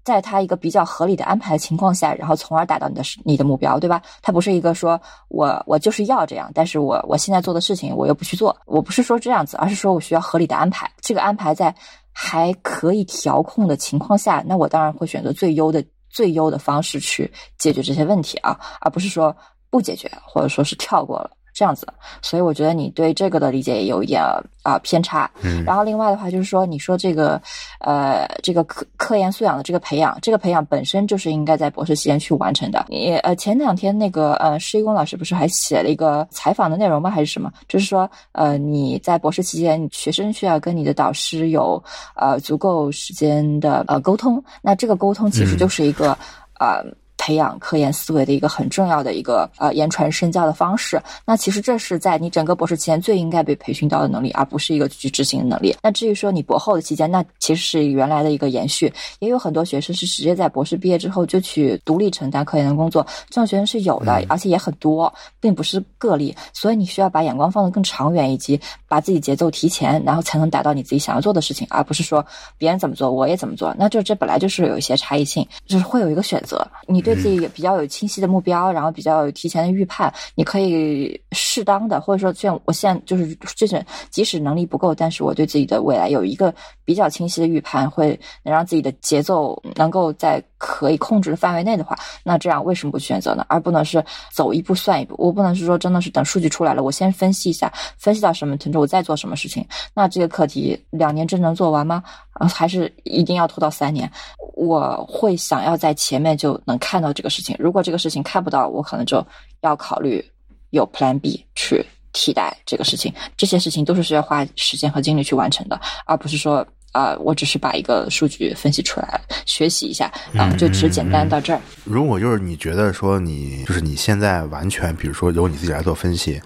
[0.03, 4.03] 在他一个比较合理的安排的情况下，然后从而达到你的你的目标，对吧？
[4.21, 10.91] 他不是一个说我我就是要这样，但是我我现在做的事情我又不去做，我不是说这样子，而是说我需要合理的安排。
[11.01, 11.75] 这个安排在
[12.13, 19.35] 还可以调控的情况下，那我当然会选择最优的最优的方式去解决这些问题啊，而不是说
[19.71, 21.31] 不解决或者说是跳过了。
[21.55, 21.87] 这样子，
[22.21, 24.21] 所以我觉得你对这个的理解也有一点
[24.65, 25.31] 啊偏差。
[25.41, 27.41] 嗯，然后另外的话就是说，你说这个
[27.79, 32.85] 呃这个科科研素养的这个培养，这个培养本身就是应该在博士期间去完成的。
[32.89, 37.09] 你呃前两天那个呃施一公老师不是还写了一个采访的内容吗？
[37.09, 37.53] 还是什么？
[37.69, 41.81] 就是说呃你在博士期间，学生需要跟你的导师有
[42.17, 44.43] 呃足够时间的呃沟通。
[44.61, 46.19] 那这个沟通其实就是一个
[46.59, 46.85] 呃。
[47.25, 51.01] 培养科研思维的一个很重要的一个呃言传身教的方式。
[51.25, 55.75] 那其实这是在你整个博士期间最应该被培训到的能力，而不是一个去执行的能力。
[55.83, 58.93] 那至于说你博后的期间，那其实是原来的一个延续。
[59.21, 65.11] 也有很多学生是直接在博士毕业之后就去独立承担科研的工作，这种学生是有的，而且也很多，
[65.41, 66.37] 并不是个例。
[66.53, 72.23] 所以你需要把眼光放得更长远，以及把自己节奏提前，然后才能达到你自己想要做的事情，而不是说
[72.59, 73.75] 别人怎么做我也怎么做。
[73.79, 76.63] 那就这本来就是有一些差异性，就是会有一个选择。
[76.87, 77.14] 你对。
[77.17, 86.55] 自己也比较有清晰的目标，然后比较有提前的预判，你可以适当的，或者说像我现在就是这种，即使能力不够，但是我对自己的未来有一个
[86.85, 93.45] 比较清晰的预判，会能让自己的节奏能够在可以控制的范围内的话，那这样为什么不选择呢？
[93.49, 94.03] 而不能是
[94.33, 95.15] 走一步算一步？
[95.19, 99.67] 我不能是说真的是等数据出来了，我先分析一下，分析到什么程度，我再做什么事情？
[99.95, 102.03] 那这个课题两年真能做完吗？
[102.35, 104.11] 啊，还是一定要拖到三年？
[104.57, 107.55] 我会想要在前面就能看到这个事情。
[107.59, 109.25] 如果这个事情看不到，我可能就
[109.61, 110.25] 要考虑
[110.71, 113.13] 有 Plan B 去替代这个事情。
[113.37, 121.61] 这些事情都是需要花时间和精力去完成的，而不是说啊，我只是把一个数据分析出来，学习一下啊，就只简单到这儿。
[121.85, 126.41] 如果就是你觉得说你就是你现在完全，比如说由你自己来做分析。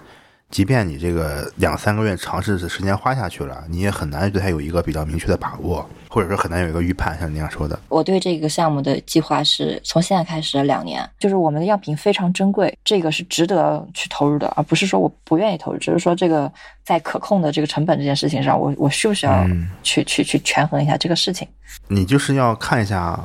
[0.50, 7.18] 即便你这个两三个月尝试的时间花下去了，你也很难对它有一个比较明确的把握，或者说很难有一个预判。
[7.18, 16.50] 像你那样说的，我对这个项目的计划是从现在开始两年，就是我们的样品非常珍贵，这个是值得去投入的，而不是说我不愿意投入，只是说这个
[16.82, 19.46] 在可控的这个成本这件事情上，我我需不需要
[19.82, 21.46] 去去去权衡一下这个事情？
[21.88, 23.20] 你就是要看一下，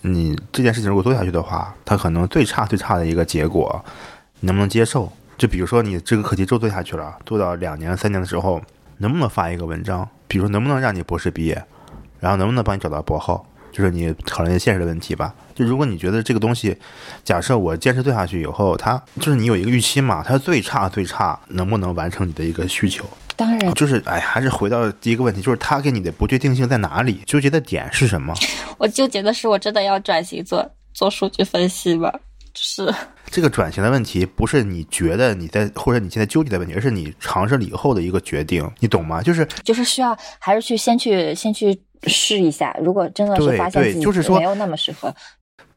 [0.00, 3.84] 你这件事情如果做下去的话，它可能最差最差的一个结果，
[4.40, 5.10] 你能不能接受？
[5.36, 8.60] 就比如说你这个课题做做下去了，做到两年三年的时候，
[8.98, 10.08] 能不能发一个文章？
[10.28, 11.64] 比如说能不能让你博士毕业，
[12.20, 13.44] 然后能不能帮你找到博后？
[13.72, 15.34] 就是你考虑一些现实的问题吧。
[15.52, 16.76] 就如果你觉得这个东西，
[17.24, 23.04] 假设我坚持做下去以后，它就是你有一个预期嘛，它最差最差能不能完成你的一个需求？
[23.36, 27.20] 当然，就是哎，还是回到第一个问题，就是它给你的不确定性在哪里？
[27.26, 28.32] 纠结的点是什么？
[28.78, 32.12] 我纠结的是，我真的要转型做做数据分析吗？
[32.54, 32.94] 是
[33.26, 39.20] 这个转型的问题，不是你觉得你在或者你现在纠结的问题，而是你尝试了以后的一个决定，你懂吗？
[39.22, 41.76] 就是就是需要还是去先去先去
[42.06, 45.12] 试一下，如果真的是发现自己没有那么适合，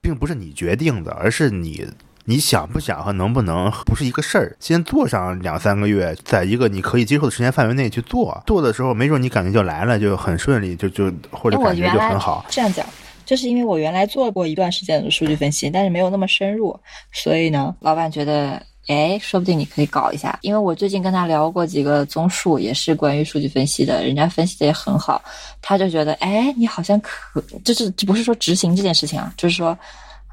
[0.02, 1.88] 并不是你决定的，而是你
[2.26, 4.56] 你想不想和能不能不是一个事儿。
[4.60, 12.46] 先做上两三个月，在一个你可以接受的时间范围内去做，做的时候没准你感觉就来了，就很顺利，就就或者感觉就很好。
[12.50, 12.86] 这样讲。
[13.28, 16.76] 就是因为我原来做过一段时间的数据分析，但是没有那么深入，
[17.12, 20.40] 所以呢，老板觉得，哎，说不定你可以搞一下。
[20.42, 25.22] 因为我最近跟他聊过几个综述，也是关于数据分析的，人家分析的也很好，
[25.62, 29.78] 他就觉得，哎，你好像可，就是不是说执行这件事情啊，就是说。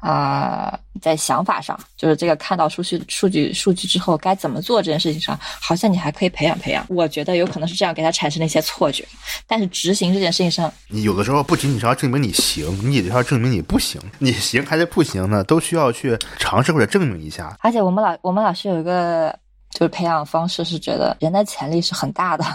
[0.05, 6.85] 啊，在想法上，就是这个看到数据、数据、数据之后该怎么做这件事情上，好像你还可以培养培养。
[6.89, 9.03] 我觉得有可能是这样给他产生了一些错觉，
[9.47, 13.99] 但是执行这件事情上，你有的时候不仅仅是要证明你行，你也要证明你不行。
[14.19, 15.43] 你行还是不行呢？
[15.43, 17.57] 都需要去尝试或者证明一下。
[17.61, 19.35] 而且我们老我们老师有一个
[19.71, 22.45] 就是培养方式，是觉得人的潜力是很大的，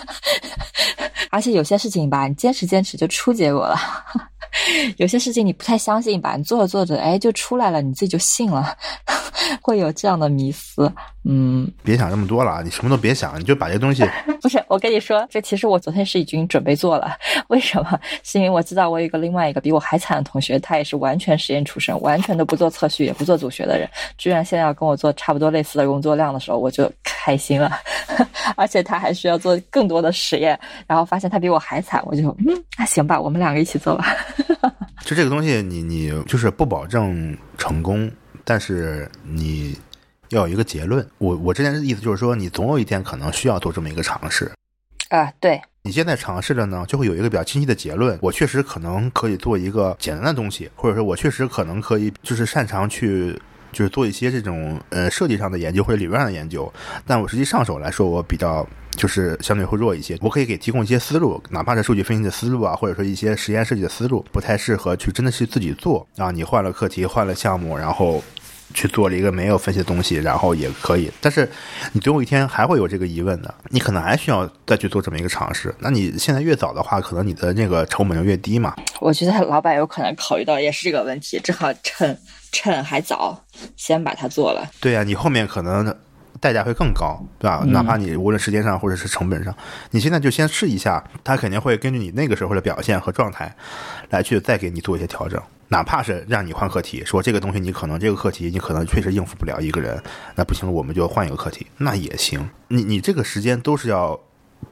[1.32, 3.78] 而且有些事情吧，你坚持坚持就出结果了。
[4.98, 6.36] 有些事情你不太相信吧？
[6.36, 8.76] 你做着做着，哎，就出来了，你自己就信了，
[9.62, 10.90] 会有这样的迷思。
[11.24, 14.02] 嗯，别想那么多了，你什么都别想，你就把这东西。
[14.40, 17.14] 不是，我跟你说，这其实我昨天是已经准备做了。
[17.48, 18.00] 为什么？
[18.24, 23.86] 是因为我知道我有一个另外一个比我还惨的同学，他也是完全实验出身，完全都不做测序，也不做组学的人，
[24.16, 27.70] 居然现在要跟我做差不多类似的工作量的时候，我就开心了。
[28.56, 34.16] 而且他还需要做更多的实验，然后发现他比我还惨，我就嗯，那行吧，我们两个一起做吧。
[35.04, 38.10] 就这个东西，你你就是不保证成功，
[38.44, 39.78] 但是你。
[40.30, 44.48] 要有一个结论，我我之前的意思就是说，你总有一天可能需要做这么一个尝试，
[45.08, 48.16] 啊，对，你现在尝试了呢，就会有一个比较清晰的结论。
[48.22, 53.36] 我确实可能可以做一个简单的东西，或者说我确实可能可以就是擅长去
[53.72, 56.72] 就是做一些这种呃设计上的研究或者理论上的研究，
[57.06, 60.18] 但我实际上手来说，我比较就是相对会弱一些。
[60.20, 66.30] 我可以给提供一些思路，哪怕是数据分析的思路啊，或者说一些实验设计的思路，不太适合去真的去自己做啊。
[66.30, 68.22] 你换了课题，换了项目，然后。
[68.72, 71.50] 去做了一个没有分析的东西，然后也可以，但是
[71.92, 75.74] 你总有一天还会有这个疑问的，你可能还需要再去做这么一个尝试。
[75.80, 78.76] 那你现在越早的话，可能你的那个成本就越低嘛。
[79.00, 82.16] 我觉得老板有可能考虑到也是这个问题，正好趁
[82.52, 83.44] 趁还早，
[83.76, 84.70] 先把它做了。
[84.80, 85.94] 对呀，你后面可能
[86.40, 87.62] 代价会更高，对吧？
[87.66, 89.54] 哪怕你无论时间上或者是成本上，
[89.90, 93.54] 你现在就先试一下，他肯定会根据你那个时候的表现和状态
[94.08, 95.40] 来去再给你做一些调整。
[95.68, 100.02] 哪怕是让你换课题，说这个东西你可能这个课题你可能确实应付不了一个人，
[100.34, 102.50] 那不行，我们就换一个课题，那也行。
[102.68, 104.18] 你你这个时间都是要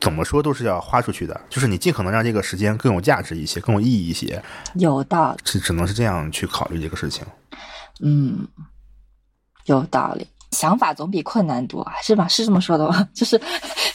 [0.01, 4.43] 怎么说都是要花出去的，就是你尽可能让这个时间更有价值一些，更有意义一些。
[4.75, 7.25] 有道理，只只能是这样去考虑这个事情。
[8.01, 8.47] 嗯，
[9.67, 12.29] 有道理，想法总比困难多，是吧？
[12.29, 13.09] 是这么说的吗？
[13.13, 13.41] 就是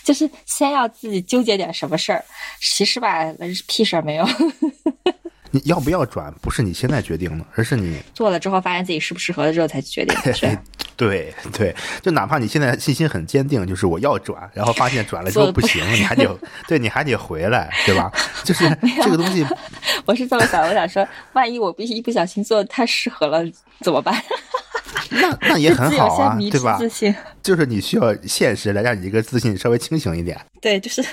[0.03, 2.23] 就是先要自己纠结点什么事儿，
[2.59, 3.23] 其实吧，
[3.67, 4.27] 屁事儿没有。
[5.53, 10.17] 你要不要转，不是你现在决定的，而是你做了之后发现自己适不适合了之后才决定。
[10.97, 16.27] 对对，就哪怕你现在信心很坚定，就是我要转，然后发现转了之后不行，你还得
[16.67, 18.11] 对，你还得回来，对吧？
[18.43, 18.67] 就是
[19.03, 19.45] 这个东西，
[20.05, 23.43] 我是这么想，我想说，万一我不一不小心做的太适合了
[23.81, 24.19] 怎么办？
[25.09, 26.77] 那那也 很好啊，对吧？
[26.79, 30.39] 自信就是你需要现实来让你一个自信稍微清醒一点。
[30.61, 31.03] 对，就是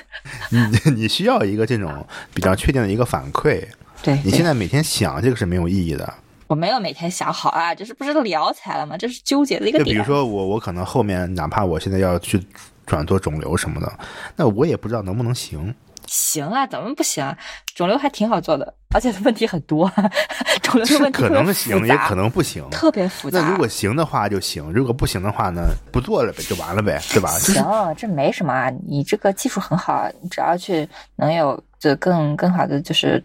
[0.50, 3.62] 你你需要一个这种比较确定的一个反馈。
[4.02, 6.12] 对你现在每天想这个是没有意义的。
[6.46, 8.96] 我没有每天想好啊，这是不是聊起来了吗？
[8.96, 9.86] 这是纠结的一个点。
[9.86, 12.42] 就比如说我，我可能后面哪怕我现在要去
[12.84, 13.92] 转做肿瘤什么的，
[14.34, 15.72] 那我也不知道能不能行。
[16.06, 17.24] 行啊，怎么不行？
[17.72, 19.88] 肿瘤还挺好做的，而且问题很多。
[20.60, 23.40] 肿瘤的问题可能行，也可能不行，特别复杂。
[23.40, 27.28] 那如果行的话就行，如果不行的话呢，不做了呗，就完了呗，对吧？
[27.38, 27.64] 行，
[27.96, 33.22] 这没什么啊，你这个技术很好，你只要去能有就更更好的就是。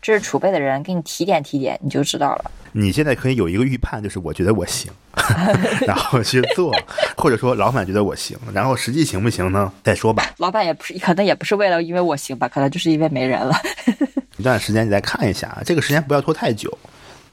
[0.00, 2.50] 知识储备的人给你提点提点，你就知道了。
[2.74, 4.90] 你现在可以有一个预判，就是我觉得我行，
[5.86, 6.74] 然后去做，
[7.16, 9.70] 或者说老板觉得我行，然后实际行不行呢？
[9.82, 10.30] 再说吧。
[10.38, 13.54] 老板也不是，可能也不是为了因为我行吧，可能就是因为没人了。
[14.38, 16.76] 一段时间你再看一下，这个时间不要拖太久。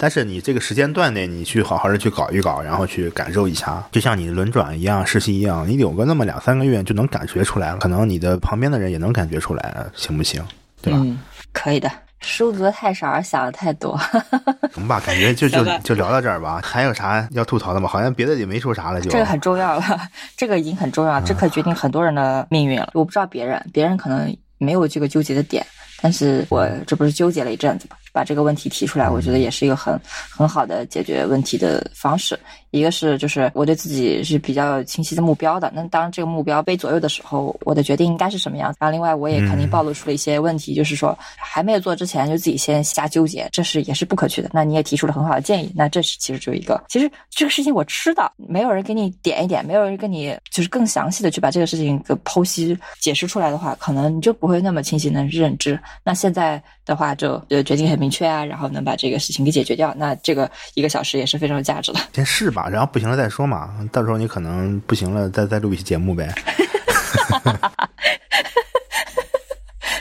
[0.02, 7.78] 但是你这个时间段内，你去好好的去搞一搞，然后去感受一下，就像你轮转一样、实习一样，你有个那么两三个月就能感觉出来了。
[7.78, 10.42] 可能你的旁边的人也能感觉出来，行不行？
[10.82, 11.00] 对吧？
[11.02, 11.18] 嗯，
[11.54, 11.90] 可以的。
[12.22, 14.00] 书读的太少，想的太多。
[14.74, 16.60] 行吧，感觉就 就就聊到这儿吧。
[16.64, 17.88] 还有啥要吐槽的吗？
[17.88, 19.02] 好像别的也没说啥了。
[19.02, 20.02] 就这个很重要了，
[20.36, 22.90] 这个已经很重要，这可决定很多人的命运了。
[22.94, 25.66] 我不知道别人，别人可能没有这个纠结的点，
[26.02, 27.96] 但是我这不是纠结了一阵子吗？
[28.12, 30.00] 把这个问题提出来，我觉得也是一个很
[30.30, 32.40] 很好的解决问题的方式。
[32.72, 38.78] 一个是就是我对自己是比较清晰的目标的，那当这个目标被左右的时候，我的决定应该是什么样子？
[38.80, 44.52] 然后另外我也肯定暴露出了一些问题，就是说还没有做之前就自己先瞎纠结，这是也是不可取的。
[44.54, 55.80] 那你也提出了很好的建议，那这是其实就一个，其实这个事情我知道，没有人给你点一点，没有人跟你就是更详细的去把这个事情给剖析解释出来的话，可能你就不会那么清晰的认知。
[56.04, 62.00] 那现在的话就呃决定很明确啊，然后能把这个事情给解决掉，那这个一个小时也是非常有价值的。
[62.14, 63.40] 先试吧，然后不行了再说。
[63.40, 66.28] 说嘛，到时候你可能不行了，再再录一期节目呗。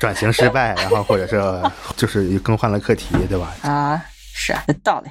[0.00, 1.40] 转型失败，然后或者是
[1.96, 3.54] 就是更换了课题，对吧？
[3.62, 5.10] 啊，是啊，有道理。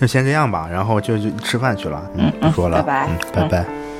[0.00, 2.08] 就先这样吧，然后就就吃饭去了。
[2.16, 3.91] 嗯，不说了，拜拜，拜拜。